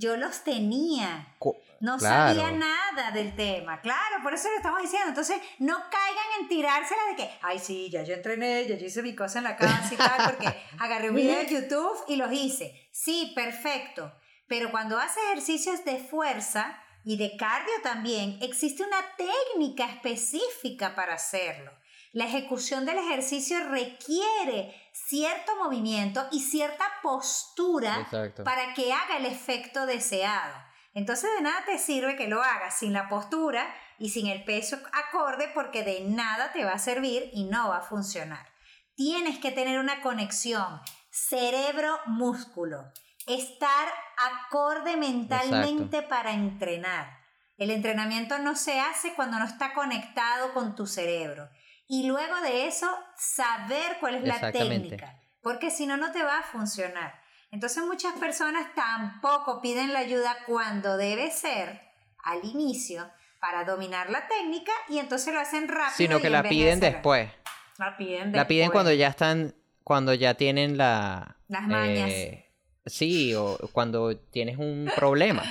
Yo 0.00 0.16
los 0.16 0.44
tenía. 0.44 1.36
No 1.80 2.00
sabía 2.00 2.50
nada 2.52 3.10
del 3.10 3.36
tema. 3.36 3.82
Claro, 3.82 4.22
por 4.22 4.32
eso 4.32 4.48
lo 4.48 4.56
estamos 4.56 4.80
diciendo. 4.80 5.08
Entonces, 5.10 5.36
no 5.58 5.76
caigan 5.90 6.40
en 6.40 6.48
tirársela 6.48 7.02
de 7.10 7.16
que, 7.16 7.30
ay, 7.42 7.58
sí, 7.58 7.90
ya 7.90 8.02
yo 8.02 8.14
entrené, 8.14 8.66
ya 8.66 8.76
yo 8.76 8.86
hice 8.86 9.02
mi 9.02 9.14
cosa 9.14 9.38
en 9.38 9.44
la 9.44 9.58
casa 9.58 9.92
y 9.92 9.98
tal, 9.98 10.24
porque 10.24 10.56
agarré 10.78 11.10
un 11.10 11.16
video 11.16 11.40
de 11.40 11.48
YouTube 11.48 12.04
y 12.08 12.16
los 12.16 12.32
hice. 12.32 12.88
Sí, 12.90 13.32
perfecto. 13.34 14.10
Pero 14.46 14.70
cuando 14.70 14.98
haces 14.98 15.22
ejercicios 15.26 15.84
de 15.84 15.98
fuerza 15.98 16.82
y 17.04 17.18
de 17.18 17.36
cardio 17.36 17.74
también, 17.82 18.38
existe 18.40 18.82
una 18.82 19.04
técnica 19.18 19.84
específica 19.84 20.94
para 20.94 21.12
hacerlo. 21.12 21.72
La 22.12 22.24
ejecución 22.24 22.86
del 22.86 22.96
ejercicio 22.96 23.68
requiere 23.68 24.74
cierto 25.06 25.56
movimiento 25.56 26.26
y 26.30 26.40
cierta 26.40 26.84
postura 27.02 28.08
para 28.44 28.74
que 28.74 28.92
haga 28.92 29.16
el 29.18 29.26
efecto 29.26 29.86
deseado. 29.86 30.54
Entonces 30.94 31.30
de 31.36 31.42
nada 31.42 31.64
te 31.64 31.78
sirve 31.78 32.16
que 32.16 32.28
lo 32.28 32.42
hagas 32.42 32.78
sin 32.78 32.92
la 32.92 33.08
postura 33.08 33.72
y 33.98 34.10
sin 34.10 34.26
el 34.26 34.44
peso 34.44 34.78
acorde 34.92 35.50
porque 35.54 35.84
de 35.84 36.00
nada 36.02 36.52
te 36.52 36.64
va 36.64 36.72
a 36.72 36.78
servir 36.78 37.30
y 37.32 37.44
no 37.44 37.68
va 37.68 37.78
a 37.78 37.82
funcionar. 37.82 38.46
Tienes 38.94 39.38
que 39.38 39.52
tener 39.52 39.78
una 39.78 40.02
conexión 40.02 40.80
cerebro-músculo, 41.10 42.92
estar 43.26 43.88
acorde 44.16 44.96
mentalmente 44.96 46.02
para 46.02 46.32
entrenar. 46.32 47.18
El 47.56 47.70
entrenamiento 47.70 48.38
no 48.38 48.56
se 48.56 48.80
hace 48.80 49.14
cuando 49.14 49.38
no 49.38 49.44
está 49.44 49.74
conectado 49.74 50.52
con 50.54 50.74
tu 50.74 50.86
cerebro 50.86 51.48
y 51.92 52.04
luego 52.04 52.40
de 52.40 52.68
eso 52.68 52.86
saber 53.16 53.96
cuál 53.98 54.14
es 54.14 54.22
la 54.22 54.52
técnica, 54.52 55.18
porque 55.42 55.72
si 55.72 55.88
no, 55.88 55.96
no 55.96 56.12
te 56.12 56.22
va 56.22 56.38
a 56.38 56.42
funcionar. 56.44 57.20
Entonces 57.50 57.82
muchas 57.82 58.14
personas 58.14 58.72
tampoco 58.76 59.60
piden 59.60 59.92
la 59.92 59.98
ayuda 59.98 60.36
cuando 60.46 60.96
debe 60.96 61.32
ser 61.32 61.80
al 62.22 62.44
inicio 62.44 63.10
para 63.40 63.64
dominar 63.64 64.08
la 64.08 64.28
técnica 64.28 64.70
y 64.88 64.98
entonces 64.98 65.34
lo 65.34 65.40
hacen 65.40 65.66
rápido. 65.66 65.96
Sino 65.96 66.20
que 66.20 66.30
la 66.30 66.44
piden 66.44 66.78
después. 66.78 67.28
La 67.76 67.96
piden 67.96 68.18
después. 68.18 68.36
La 68.36 68.46
piden 68.46 68.70
cuando 68.70 68.92
ya 68.92 69.08
están, 69.08 69.56
cuando 69.82 70.14
ya 70.14 70.34
tienen 70.34 70.78
la... 70.78 71.38
Las 71.48 71.66
mañas. 71.66 72.08
Eh, 72.08 72.52
sí, 72.86 73.34
o 73.34 73.58
cuando 73.72 74.16
tienes 74.16 74.58
un 74.58 74.88
problema. 74.94 75.42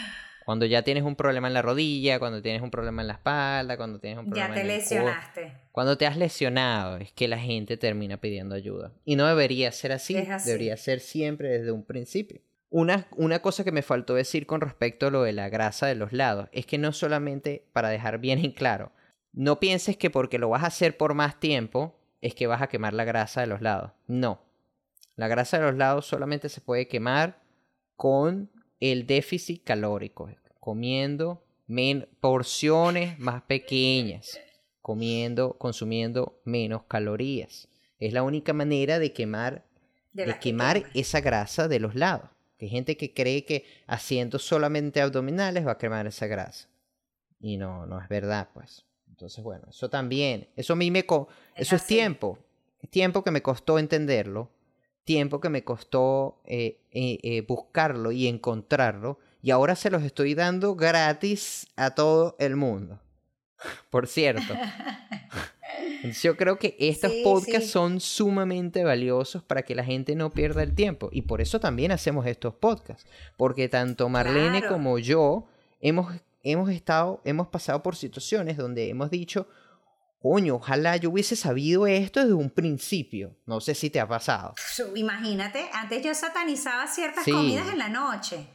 Cuando 0.50 0.66
ya 0.66 0.82
tienes 0.82 1.04
un 1.04 1.16
problema 1.16 1.48
en 1.48 1.54
la 1.54 1.62
rodilla, 1.62 2.18
cuando 2.18 2.42
tienes 2.42 2.64
un 2.64 2.72
problema 2.72 3.04
en 3.04 3.08
la 3.08 3.14
espalda, 3.14 3.78
cuando 3.78 4.00
tienes 4.00 4.18
un 4.18 4.32
problema 4.32 4.56
ya 4.56 4.62
te 4.64 4.64
lesionaste. 4.64 5.54
Cuando 5.72 5.96
te 5.96 6.08
has 6.08 6.18
lesionado 6.18 6.98
es 6.98 7.12
que 7.12 7.28
la 7.28 7.38
gente 7.38 7.78
termina 7.78 8.20
pidiendo 8.20 8.56
ayuda. 8.56 8.92
Y 9.06 9.16
no 9.16 9.28
debería 9.28 9.72
ser 9.72 9.92
así, 9.92 10.16
debería 10.16 10.76
ser 10.76 11.02
siempre 11.02 11.50
desde 11.50 11.72
un 11.72 11.84
principio. 11.84 12.42
Una, 12.72 13.06
una 13.16 13.44
cosa 13.44 13.64
que 13.64 13.72
me 13.72 13.84
faltó 13.84 14.16
decir 14.16 14.48
con 14.48 14.62
respecto 14.62 15.06
a 15.06 15.12
lo 15.12 15.22
de 15.22 15.34
la 15.34 15.50
grasa 15.50 15.86
de 15.86 15.94
los 15.94 16.14
lados 16.14 16.50
es 16.52 16.66
que 16.66 16.80
no 16.80 16.94
solamente, 16.94 17.68
para 17.72 17.90
dejar 17.90 18.18
bien 18.18 18.44
en 18.44 18.52
claro, 18.52 18.92
no 19.32 19.60
pienses 19.60 19.98
que 19.98 20.10
porque 20.10 20.40
lo 20.40 20.50
vas 20.50 20.64
a 20.64 20.68
hacer 20.70 20.98
por 20.98 21.14
más 21.14 21.40
tiempo 21.40 21.96
es 22.22 22.34
que 22.34 22.48
vas 22.48 22.64
a 22.64 22.70
quemar 22.70 22.96
la 22.96 23.04
grasa 23.04 23.42
de 23.42 23.46
los 23.46 23.62
lados. 23.62 23.92
No. 24.08 24.42
La 25.16 25.28
grasa 25.28 25.60
de 25.60 25.66
los 25.66 25.76
lados 25.76 26.08
solamente 26.08 26.50
se 26.50 26.60
puede 26.60 26.88
quemar 26.88 27.40
con 27.96 28.50
el 28.80 29.06
déficit 29.06 29.64
calórico, 29.64 30.30
comiendo 30.60 31.44
porciones 32.20 33.20
más 33.20 33.44
pequeñas, 33.44 34.40
comiendo, 34.82 35.54
consumiendo 35.58 36.42
menos 36.46 36.84
calorías. 36.88 37.68
Es 38.00 38.14
la 38.14 38.24
única 38.24 38.54
manera 38.54 38.98
de 39.00 39.14
quemar, 39.14 39.66
de, 40.14 40.40
quemar 40.40 40.84
esa 40.94 41.22
grasa 41.22 41.68
de 41.68 41.80
los 41.80 41.96
lados. 41.96 42.30
Hay 42.60 42.70
gente 42.70 42.98
que 42.98 43.14
cree 43.14 43.46
que 43.46 43.66
haciendo 43.88 44.40
solamente 44.40 45.02
abdominales 45.02 45.66
va 45.66 45.74
a 45.74 45.78
quemar 45.78 46.08
esa 46.08 46.28
grasa. 46.28 46.68
Y 47.40 47.58
no, 47.58 47.86
no 47.86 48.02
es 48.02 48.10
verdad, 48.10 48.50
pues. 48.54 48.86
Entonces, 49.08 49.44
bueno, 49.44 49.68
eso 49.70 49.90
también, 49.90 50.48
eso 50.56 50.74
a 50.74 50.76
mí 50.76 50.92
me... 50.92 51.06
eso 51.56 51.76
es 51.76 51.86
tiempo, 51.86 52.40
es 52.82 52.90
tiempo 52.90 53.24
que 53.24 53.32
me 53.32 53.42
costó 53.42 53.80
entenderlo 53.80 54.50
tiempo 55.10 55.42
que 55.42 55.50
me 55.50 55.64
costó 55.64 56.40
eh, 56.46 56.82
eh, 56.92 57.18
eh, 57.24 57.42
buscarlo 57.42 58.12
y 58.12 58.28
encontrarlo. 58.28 59.18
Y 59.42 59.52
ahora 59.52 59.76
se 59.76 59.90
los 59.90 60.04
estoy 60.04 60.36
dando 60.36 60.76
gratis 60.76 61.68
a 61.76 61.92
todo 61.92 62.36
el 62.40 62.56
mundo. 62.56 63.00
Por 63.90 64.08
cierto. 64.08 64.54
Yo 66.22 66.38
creo 66.38 66.58
que 66.58 66.76
estos 66.80 67.12
podcasts 67.24 67.72
son 67.72 68.00
sumamente 68.00 68.84
valiosos 68.84 69.44
para 69.44 69.64
que 69.64 69.76
la 69.76 69.84
gente 69.84 70.16
no 70.16 70.30
pierda 70.30 70.64
el 70.64 70.74
tiempo. 70.74 71.10
Y 71.12 71.24
por 71.24 71.42
eso 71.42 71.60
también 71.60 71.92
hacemos 71.92 72.26
estos 72.26 72.54
podcasts. 72.54 73.06
Porque 73.38 73.68
tanto 73.68 74.08
Marlene 74.08 74.66
como 74.66 74.98
yo 74.98 75.48
hemos, 75.82 76.14
hemos 76.42 76.70
estado, 76.70 77.22
hemos 77.26 77.48
pasado 77.48 77.84
por 77.84 77.96
situaciones 77.96 78.56
donde 78.56 78.90
hemos 78.90 79.10
dicho, 79.12 79.48
coño, 80.22 80.56
ojalá 80.56 80.96
yo 80.96 81.10
hubiese 81.10 81.36
sabido 81.36 81.86
esto 81.86 82.22
desde 82.22 82.34
un 82.34 82.50
principio. 82.50 83.36
No 83.46 83.60
sé 83.60 83.76
si 83.76 83.90
te 83.90 84.00
ha 84.00 84.08
pasado. 84.08 84.54
Imagínate, 84.96 85.70
antes 85.74 86.04
yo 86.04 86.14
satanizaba 86.14 86.88
ciertas 86.88 87.26
comidas 87.26 87.68
en 87.68 87.78
la 87.78 87.90
noche. 87.90 88.48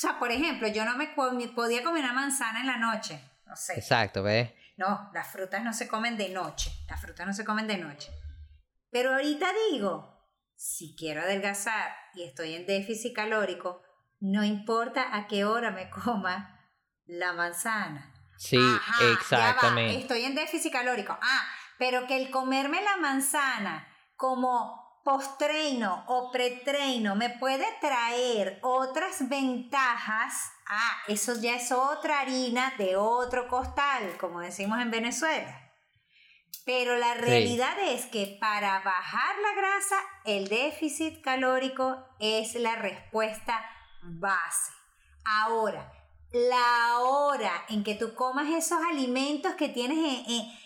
O 0.00 0.06
sea, 0.08 0.18
por 0.18 0.32
ejemplo, 0.32 0.66
yo 0.66 0.86
no 0.86 0.96
me 0.96 1.08
podía 1.08 1.84
comer 1.84 2.04
una 2.04 2.14
manzana 2.14 2.60
en 2.60 2.66
la 2.66 2.78
noche. 2.78 3.22
No 3.44 3.54
sé. 3.54 3.74
Exacto, 3.74 4.22
¿ves? 4.22 4.50
No, 4.78 5.10
las 5.12 5.30
frutas 5.30 5.62
no 5.62 5.74
se 5.74 5.88
comen 5.88 6.16
de 6.16 6.30
noche. 6.30 6.72
Las 6.88 7.02
frutas 7.02 7.26
no 7.26 7.34
se 7.34 7.44
comen 7.44 7.66
de 7.66 7.76
noche. 7.76 8.10
Pero 8.90 9.12
ahorita 9.12 9.52
digo, 9.70 10.26
si 10.56 10.96
quiero 10.96 11.20
adelgazar 11.20 11.94
y 12.14 12.22
estoy 12.22 12.54
en 12.54 12.64
déficit 12.64 13.14
calórico, 13.14 13.82
no 14.20 14.42
importa 14.42 15.14
a 15.14 15.26
qué 15.26 15.44
hora 15.44 15.70
me 15.70 15.90
coma 15.90 16.66
la 17.04 17.34
manzana 17.34 18.10
Sí, 18.38 18.58
exactamente. 19.12 20.00
Estoy 20.00 20.24
en 20.24 20.34
déficit 20.34 20.72
calórico. 20.72 21.12
Ah, 21.20 21.42
pero 21.76 22.06
que 22.06 22.16
el 22.16 22.30
comerme 22.30 22.80
la 22.80 22.96
manzana 22.96 23.86
como 24.16 24.79
postreino 25.10 26.04
o 26.06 26.30
pretreino 26.30 27.16
me 27.16 27.30
puede 27.30 27.66
traer 27.80 28.60
otras 28.62 29.28
ventajas. 29.28 30.52
Ah, 30.68 31.02
eso 31.08 31.34
ya 31.40 31.56
es 31.56 31.72
otra 31.72 32.20
harina 32.20 32.74
de 32.78 32.94
otro 32.94 33.48
costal, 33.48 34.16
como 34.20 34.38
decimos 34.38 34.80
en 34.80 34.92
Venezuela. 34.92 35.72
Pero 36.64 36.96
la 36.96 37.14
realidad 37.14 37.76
es 37.88 38.06
que 38.06 38.38
para 38.40 38.78
bajar 38.82 39.34
la 39.42 39.60
grasa, 39.60 39.96
el 40.24 40.46
déficit 40.46 41.20
calórico 41.22 41.96
es 42.20 42.54
la 42.54 42.76
respuesta 42.76 43.60
base. 44.02 44.70
Ahora, 45.24 45.92
la 46.32 47.00
hora 47.00 47.64
en 47.68 47.82
que 47.82 47.96
tú 47.96 48.14
comas 48.14 48.48
esos 48.48 48.78
alimentos 48.88 49.54
que 49.54 49.70
tienes 49.70 50.24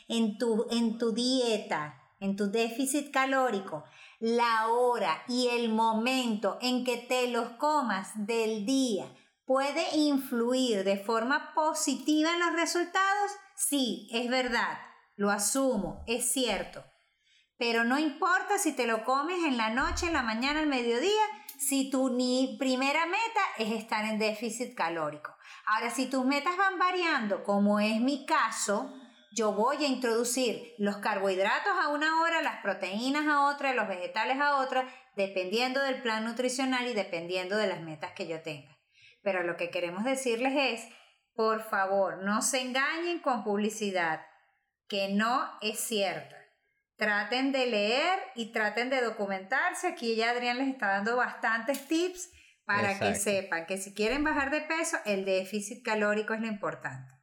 en, 0.09 0.37
tu, 0.37 0.67
en 0.71 0.99
tu 0.99 1.15
dieta, 1.15 2.03
en 2.21 2.37
tu 2.37 2.51
déficit 2.51 3.11
calórico, 3.11 3.85
la 4.20 4.68
hora 4.68 5.22
y 5.29 5.48
el 5.48 5.70
momento 5.70 6.59
en 6.61 6.85
que 6.85 6.96
te 6.96 7.29
los 7.29 7.50
comas 7.50 8.11
del 8.14 8.64
día 8.64 9.07
puede 9.44 9.96
influir 9.96 10.85
de 10.85 10.96
forma 10.96 11.53
positiva 11.55 12.33
en 12.33 12.40
los 12.40 12.53
resultados, 12.55 13.33
sí, 13.57 14.09
es 14.12 14.31
verdad, 14.31 14.79
lo 15.16 15.31
asumo, 15.31 16.03
es 16.07 16.33
cierto. 16.33 16.85
Pero 17.57 17.85
no 17.85 17.98
importa 17.98 18.59
si 18.59 18.72
te 18.72 18.87
lo 18.87 19.05
comes 19.05 19.44
en 19.44 19.57
la 19.57 19.70
noche, 19.70 20.07
en 20.07 20.12
la 20.12 20.22
mañana, 20.22 20.61
al 20.61 20.66
mediodía, 20.66 21.22
si 21.59 21.90
tu 21.90 22.11
ni 22.11 22.57
primera 22.59 23.07
meta 23.07 23.40
es 23.59 23.72
estar 23.72 24.05
en 24.05 24.18
déficit 24.18 24.74
calórico. 24.74 25.35
Ahora, 25.66 25.90
si 25.90 26.07
tus 26.07 26.24
metas 26.24 26.57
van 26.57 26.79
variando, 26.79 27.44
como 27.44 27.79
es 27.79 28.00
mi 28.00 28.27
caso, 28.27 28.92
yo 29.35 29.53
voy 29.53 29.85
a 29.85 29.88
introducir 29.88 30.75
los 30.79 30.99
carbohidratos 30.99 31.73
a 31.83 31.88
una 31.88 32.20
hora, 32.20 32.40
las 32.40 32.62
proteínas 32.62 33.27
a 33.27 33.49
otra, 33.49 33.75
los 33.75 33.88
vegetales 33.88 34.40
a 34.40 34.59
otra, 34.59 34.88
dependiendo 35.16 35.81
del 35.81 36.01
plan 36.03 36.25
nutricional 36.25 36.87
y 36.87 36.94
dependiendo 36.94 37.57
de 37.57 37.66
las 37.66 37.81
metas 37.81 38.12
que 38.12 38.29
yo 38.29 38.42
tenga. 38.42 38.79
Pero 39.23 39.42
lo 39.42 39.57
que 39.57 39.70
queremos 39.70 40.05
decirles 40.05 40.53
es, 40.57 40.88
por 41.35 41.62
favor, 41.62 42.23
no 42.23 42.42
se 42.42 42.61
engañen 42.61 43.18
con 43.18 43.42
publicidad 43.42 44.25
que 44.88 45.09
no 45.09 45.51
es 45.61 45.81
cierta. 45.81 46.37
Traten 46.97 47.51
de 47.51 47.66
leer 47.66 48.20
y 48.37 48.53
traten 48.53 48.88
de 48.88 49.01
documentarse. 49.01 49.88
Aquí 49.88 50.14
ya 50.14 50.31
Adrián 50.31 50.59
les 50.59 50.68
está 50.68 50.87
dando 50.88 51.16
bastantes 51.16 51.88
tips 51.88 52.31
para 52.64 53.01
que 53.01 53.16
sepan 53.16 53.66
que 53.66 53.79
si 53.79 53.94
quieren 53.94 54.23
bajar 54.23 54.51
de 54.51 54.61
peso, 54.61 54.97
el 55.05 55.25
déficit 55.25 55.85
calórico 55.85 56.35
es 56.35 56.40
lo 56.40 56.47
importante. 56.47 57.13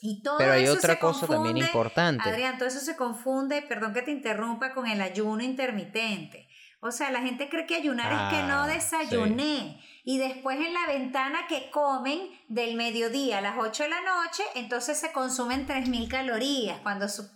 Y 0.00 0.22
todo 0.22 0.38
Pero 0.38 0.52
hay 0.52 0.68
otra 0.68 0.98
cosa 0.98 1.26
también 1.26 1.56
importante. 1.56 2.28
Adrián, 2.28 2.58
todo 2.58 2.68
eso 2.68 2.80
se 2.80 2.96
confunde, 2.96 3.62
perdón 3.62 3.92
que 3.94 4.02
te 4.02 4.10
interrumpa, 4.10 4.72
con 4.74 4.86
el 4.86 5.00
ayuno 5.00 5.42
intermitente. 5.42 6.48
O 6.80 6.92
sea, 6.92 7.10
la 7.10 7.20
gente 7.20 7.48
cree 7.48 7.66
que 7.66 7.74
ayunar 7.74 8.12
es 8.12 8.38
que 8.38 8.46
no 8.46 8.62
ah, 8.62 8.66
desayuné. 8.68 9.82
Y 10.04 10.18
después 10.18 10.58
en 10.58 10.72
la 10.72 10.86
ventana 10.86 11.46
que 11.48 11.70
comen 11.70 12.30
del 12.48 12.76
mediodía 12.76 13.38
a 13.38 13.40
las 13.40 13.56
8 13.58 13.82
de 13.82 13.88
la 13.88 14.00
noche, 14.00 14.44
entonces 14.54 14.98
se 14.98 15.12
consumen 15.12 15.66
3.000 15.66 16.08
calorías, 16.08 16.78
cuando 16.80 17.08
su 17.08 17.28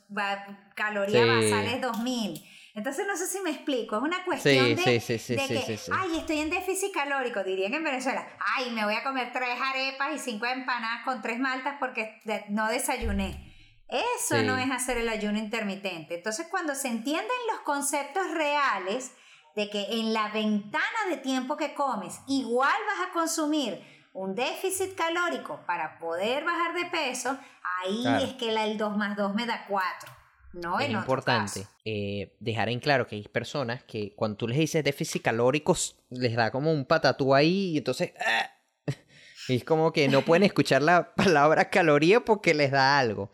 caloría 0.74 1.26
basal 1.26 1.66
es 1.66 1.80
2.000. 1.82 2.48
Entonces 2.74 3.06
no 3.06 3.16
sé 3.16 3.26
si 3.26 3.38
me 3.40 3.50
explico, 3.50 3.96
es 3.96 4.02
una 4.02 4.24
cuestión 4.24 4.74
de, 4.74 4.82
que, 4.82 5.78
ay, 5.92 6.18
estoy 6.18 6.40
en 6.40 6.48
déficit 6.48 6.90
calórico, 6.92 7.44
dirían 7.44 7.74
en 7.74 7.84
Venezuela, 7.84 8.26
ay, 8.56 8.70
me 8.70 8.84
voy 8.84 8.94
a 8.94 9.04
comer 9.04 9.30
tres 9.30 9.58
arepas 9.60 10.14
y 10.14 10.18
cinco 10.18 10.46
empanadas 10.46 11.04
con 11.04 11.20
tres 11.20 11.38
maltas 11.38 11.76
porque 11.78 12.22
no 12.48 12.68
desayuné. 12.68 13.52
Eso 14.16 14.42
no 14.42 14.56
es 14.56 14.70
hacer 14.70 14.96
el 14.96 15.10
ayuno 15.10 15.38
intermitente. 15.38 16.14
Entonces 16.14 16.46
cuando 16.50 16.74
se 16.74 16.88
entienden 16.88 17.26
los 17.50 17.60
conceptos 17.60 18.30
reales 18.30 19.12
de 19.54 19.68
que 19.68 19.88
en 19.90 20.14
la 20.14 20.28
ventana 20.28 20.86
de 21.10 21.18
tiempo 21.18 21.58
que 21.58 21.74
comes 21.74 22.20
igual 22.26 22.72
vas 22.86 23.10
a 23.10 23.12
consumir 23.12 23.84
un 24.14 24.34
déficit 24.34 24.94
calórico 24.94 25.60
para 25.66 25.98
poder 25.98 26.42
bajar 26.44 26.72
de 26.72 26.86
peso, 26.86 27.36
ahí 27.82 28.24
es 28.24 28.32
que 28.34 28.48
el 28.48 28.78
2 28.78 28.96
más 28.96 29.14
2 29.14 29.34
me 29.34 29.44
da 29.44 29.66
4 29.68 30.21
es 30.80 30.90
importante 30.90 31.66
eh, 31.84 32.36
dejar 32.40 32.68
en 32.68 32.80
claro 32.80 33.06
que 33.06 33.16
hay 33.16 33.22
personas 33.24 33.82
que 33.84 34.14
cuando 34.14 34.36
tú 34.36 34.48
les 34.48 34.58
dices 34.58 34.84
déficit 34.84 35.22
calórico 35.22 35.76
les 36.10 36.36
da 36.36 36.50
como 36.50 36.72
un 36.72 36.84
patatú 36.84 37.34
ahí 37.34 37.72
y 37.72 37.78
entonces 37.78 38.12
¡ah! 38.20 38.50
es 39.48 39.64
como 39.64 39.92
que 39.92 40.08
no 40.08 40.22
pueden 40.22 40.42
escuchar 40.42 40.82
la 40.82 41.14
palabra 41.16 41.70
caloría 41.70 42.20
porque 42.20 42.54
les 42.54 42.70
da 42.70 42.98
algo. 42.98 43.30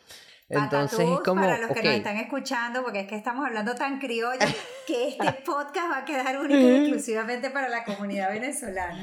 Entonces 0.51 1.01
es 1.01 1.21
como. 1.21 1.43
Para 1.43 1.59
los 1.59 1.73
que 1.73 1.83
nos 1.83 1.93
están 1.93 2.17
escuchando, 2.17 2.83
porque 2.83 3.01
es 3.01 3.07
que 3.07 3.17
estamos 3.17 3.45
hablando 3.45 3.75
tan 3.75 3.99
criollo 3.99 4.39
que 4.87 5.09
este 5.09 5.33
podcast 5.45 5.91
va 5.91 5.99
a 5.99 6.05
quedar 6.07 6.39
único 6.39 6.59
y 6.59 6.77
exclusivamente 6.77 7.51
para 7.51 7.69
la 7.69 7.85
comunidad 7.85 8.31
venezolana. 8.31 8.97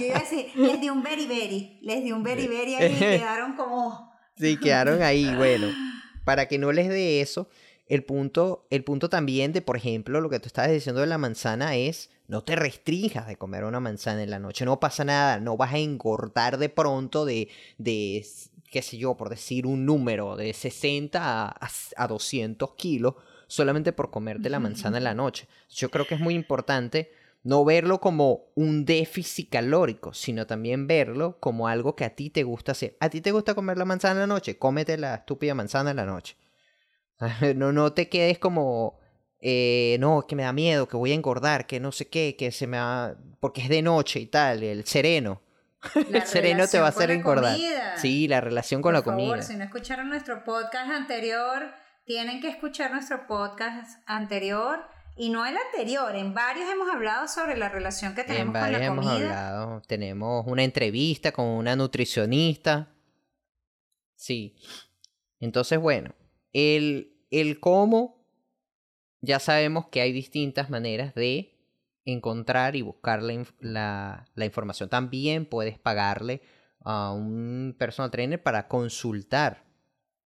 Yo 0.00 0.04
iba 0.04 0.16
a 0.16 0.20
decir, 0.20 0.50
les 0.56 0.80
di 0.80 0.90
un 0.90 1.00
beriberi, 1.00 1.78
les 1.82 2.02
di 2.02 2.10
un 2.10 2.24
beriberi 2.24 2.74
y 2.74 2.98
quedaron 2.98 3.54
como. 3.54 4.12
Sí, 4.36 4.58
quedaron 4.58 5.00
ahí, 5.00 5.32
bueno 5.36 5.91
para 6.24 6.46
que 6.48 6.58
no 6.58 6.72
les 6.72 6.88
dé 6.88 7.20
eso, 7.20 7.48
el 7.88 8.04
punto, 8.04 8.66
el 8.70 8.84
punto 8.84 9.08
también 9.08 9.52
de, 9.52 9.60
por 9.60 9.76
ejemplo, 9.76 10.20
lo 10.20 10.30
que 10.30 10.40
tú 10.40 10.46
estabas 10.46 10.70
diciendo 10.70 11.00
de 11.00 11.06
la 11.06 11.18
manzana 11.18 11.76
es, 11.76 12.10
no 12.28 12.42
te 12.42 12.56
restringas 12.56 13.26
de 13.26 13.36
comer 13.36 13.64
una 13.64 13.80
manzana 13.80 14.22
en 14.22 14.30
la 14.30 14.38
noche, 14.38 14.64
no 14.64 14.80
pasa 14.80 15.04
nada, 15.04 15.40
no 15.40 15.56
vas 15.56 15.74
a 15.74 15.78
engordar 15.78 16.58
de 16.58 16.68
pronto 16.68 17.24
de, 17.24 17.48
de 17.78 18.24
qué 18.70 18.82
sé 18.82 18.96
yo, 18.96 19.16
por 19.16 19.28
decir 19.28 19.66
un 19.66 19.84
número, 19.84 20.36
de 20.36 20.54
60 20.54 21.20
a, 21.20 21.70
a 21.96 22.08
200 22.08 22.74
kilos 22.74 23.14
solamente 23.46 23.92
por 23.92 24.10
comerte 24.10 24.48
la 24.48 24.60
manzana 24.60 24.96
en 24.96 25.04
la 25.04 25.14
noche. 25.14 25.46
Yo 25.68 25.90
creo 25.90 26.06
que 26.06 26.14
es 26.14 26.20
muy 26.20 26.34
importante 26.34 27.12
no 27.44 27.64
verlo 27.64 28.00
como 28.00 28.52
un 28.54 28.84
déficit 28.84 29.50
calórico, 29.50 30.14
sino 30.14 30.46
también 30.46 30.86
verlo 30.86 31.38
como 31.40 31.66
algo 31.66 31.96
que 31.96 32.04
a 32.04 32.14
ti 32.14 32.30
te 32.30 32.44
gusta 32.44 32.72
hacer. 32.72 32.96
¿A 33.00 33.08
ti 33.08 33.20
te 33.20 33.32
gusta 33.32 33.54
comer 33.54 33.78
la 33.78 33.84
manzana 33.84 34.14
en 34.14 34.28
la 34.28 34.34
noche? 34.34 34.58
Cómete 34.58 34.96
la 34.96 35.16
estúpida 35.16 35.54
manzana 35.54 35.90
en 35.90 35.96
la 35.96 36.06
noche. 36.06 36.36
No, 37.54 37.72
no 37.72 37.92
te 37.92 38.08
quedes 38.08 38.38
como, 38.38 38.98
eh, 39.38 39.96
no, 40.00 40.26
que 40.26 40.34
me 40.34 40.42
da 40.42 40.52
miedo, 40.52 40.88
que 40.88 40.96
voy 40.96 41.12
a 41.12 41.14
engordar, 41.14 41.66
que 41.66 41.78
no 41.78 41.92
sé 41.92 42.08
qué, 42.08 42.34
que 42.36 42.50
se 42.50 42.66
me 42.66 42.78
va, 42.78 43.14
porque 43.38 43.62
es 43.62 43.68
de 43.68 43.80
noche 43.80 44.18
y 44.18 44.26
tal, 44.26 44.62
el 44.62 44.84
sereno. 44.86 45.40
el 45.94 46.22
sereno 46.22 46.66
te 46.66 46.80
va 46.80 46.86
a 46.86 46.88
hacer 46.88 47.12
engordar. 47.12 47.56
Sí, 47.96 48.26
la 48.26 48.40
relación 48.40 48.82
con 48.82 48.92
la 48.92 49.02
favor, 49.02 49.20
comida. 49.20 49.42
Si 49.42 49.56
no 49.56 49.64
escucharon 49.64 50.08
nuestro 50.08 50.42
podcast 50.42 50.90
anterior, 50.90 51.72
tienen 52.04 52.40
que 52.40 52.48
escuchar 52.48 52.90
nuestro 52.90 53.26
podcast 53.26 54.00
anterior 54.06 54.84
y 55.16 55.30
no 55.30 55.44
el 55.44 55.56
anterior, 55.56 56.16
en 56.16 56.34
varios 56.34 56.68
hemos 56.70 56.88
hablado 56.88 57.28
sobre 57.28 57.56
la 57.56 57.68
relación 57.68 58.14
que 58.14 58.24
tenemos 58.24 58.58
con 58.58 58.72
la 58.72 58.86
comida. 58.86 58.86
hemos 58.86 59.06
hablado, 59.06 59.82
tenemos 59.86 60.46
una 60.46 60.64
entrevista 60.64 61.32
con 61.32 61.46
una 61.46 61.76
nutricionista. 61.76 62.94
Sí. 64.14 64.56
Entonces, 65.40 65.78
bueno, 65.78 66.14
el, 66.52 67.16
el 67.30 67.60
cómo, 67.60 68.24
ya 69.20 69.38
sabemos 69.38 69.88
que 69.88 70.00
hay 70.00 70.12
distintas 70.12 70.70
maneras 70.70 71.14
de 71.14 71.58
encontrar 72.04 72.74
y 72.74 72.82
buscar 72.82 73.22
la, 73.22 73.44
la, 73.60 74.26
la 74.34 74.44
información. 74.44 74.88
También 74.88 75.46
puedes 75.46 75.78
pagarle 75.78 76.42
a 76.84 77.12
un 77.12 77.76
personal 77.78 78.10
trainer 78.10 78.42
para 78.42 78.66
consultar. 78.66 79.64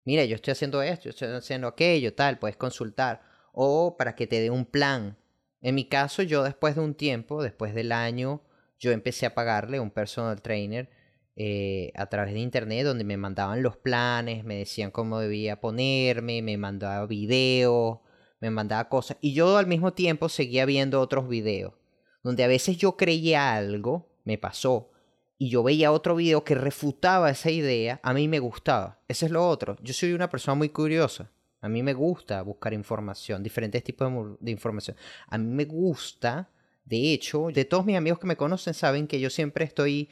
Mira, 0.04 0.24
yo 0.24 0.36
estoy 0.36 0.52
haciendo 0.52 0.80
esto, 0.80 1.04
yo 1.04 1.10
estoy 1.10 1.28
haciendo 1.28 1.66
aquello, 1.66 2.14
tal, 2.14 2.38
puedes 2.38 2.56
consultar 2.56 3.27
o 3.60 3.96
para 3.96 4.14
que 4.14 4.28
te 4.28 4.40
dé 4.40 4.50
un 4.50 4.64
plan. 4.64 5.18
En 5.60 5.74
mi 5.74 5.88
caso, 5.88 6.22
yo 6.22 6.44
después 6.44 6.76
de 6.76 6.80
un 6.80 6.94
tiempo, 6.94 7.42
después 7.42 7.74
del 7.74 7.90
año, 7.90 8.40
yo 8.78 8.92
empecé 8.92 9.26
a 9.26 9.34
pagarle 9.34 9.80
un 9.80 9.90
personal 9.90 10.40
trainer 10.40 10.88
eh, 11.34 11.90
a 11.96 12.06
través 12.06 12.34
de 12.34 12.38
internet 12.38 12.84
donde 12.84 13.02
me 13.02 13.16
mandaban 13.16 13.64
los 13.64 13.76
planes, 13.76 14.44
me 14.44 14.54
decían 14.54 14.92
cómo 14.92 15.18
debía 15.18 15.60
ponerme, 15.60 16.40
me 16.40 16.56
mandaba 16.56 17.04
videos, 17.06 17.98
me 18.40 18.50
mandaba 18.50 18.88
cosas. 18.88 19.16
Y 19.20 19.34
yo 19.34 19.56
al 19.56 19.66
mismo 19.66 19.92
tiempo 19.92 20.28
seguía 20.28 20.64
viendo 20.64 21.00
otros 21.00 21.28
videos, 21.28 21.74
donde 22.22 22.44
a 22.44 22.48
veces 22.48 22.76
yo 22.76 22.96
creía 22.96 23.56
algo, 23.56 24.08
me 24.22 24.38
pasó, 24.38 24.92
y 25.36 25.50
yo 25.50 25.64
veía 25.64 25.90
otro 25.90 26.14
video 26.14 26.44
que 26.44 26.54
refutaba 26.54 27.28
esa 27.28 27.50
idea, 27.50 27.98
a 28.04 28.14
mí 28.14 28.28
me 28.28 28.38
gustaba. 28.38 29.00
Ese 29.08 29.26
es 29.26 29.32
lo 29.32 29.48
otro. 29.48 29.76
Yo 29.82 29.94
soy 29.94 30.12
una 30.12 30.30
persona 30.30 30.54
muy 30.54 30.68
curiosa. 30.68 31.32
A 31.60 31.68
mí 31.68 31.82
me 31.82 31.92
gusta 31.92 32.42
buscar 32.42 32.72
información, 32.72 33.42
diferentes 33.42 33.82
tipos 33.82 34.38
de, 34.40 34.50
información. 34.50 34.96
A 35.26 35.38
mí 35.38 35.46
me 35.46 35.64
gusta, 35.64 36.50
de 36.84 37.12
hecho, 37.12 37.48
de 37.52 37.64
todos 37.64 37.84
mis 37.84 37.96
amigos 37.96 38.20
que 38.20 38.28
me 38.28 38.36
conocen 38.36 38.74
saben 38.74 39.08
que 39.08 39.18
yo 39.18 39.28
siempre 39.28 39.64
estoy 39.64 40.08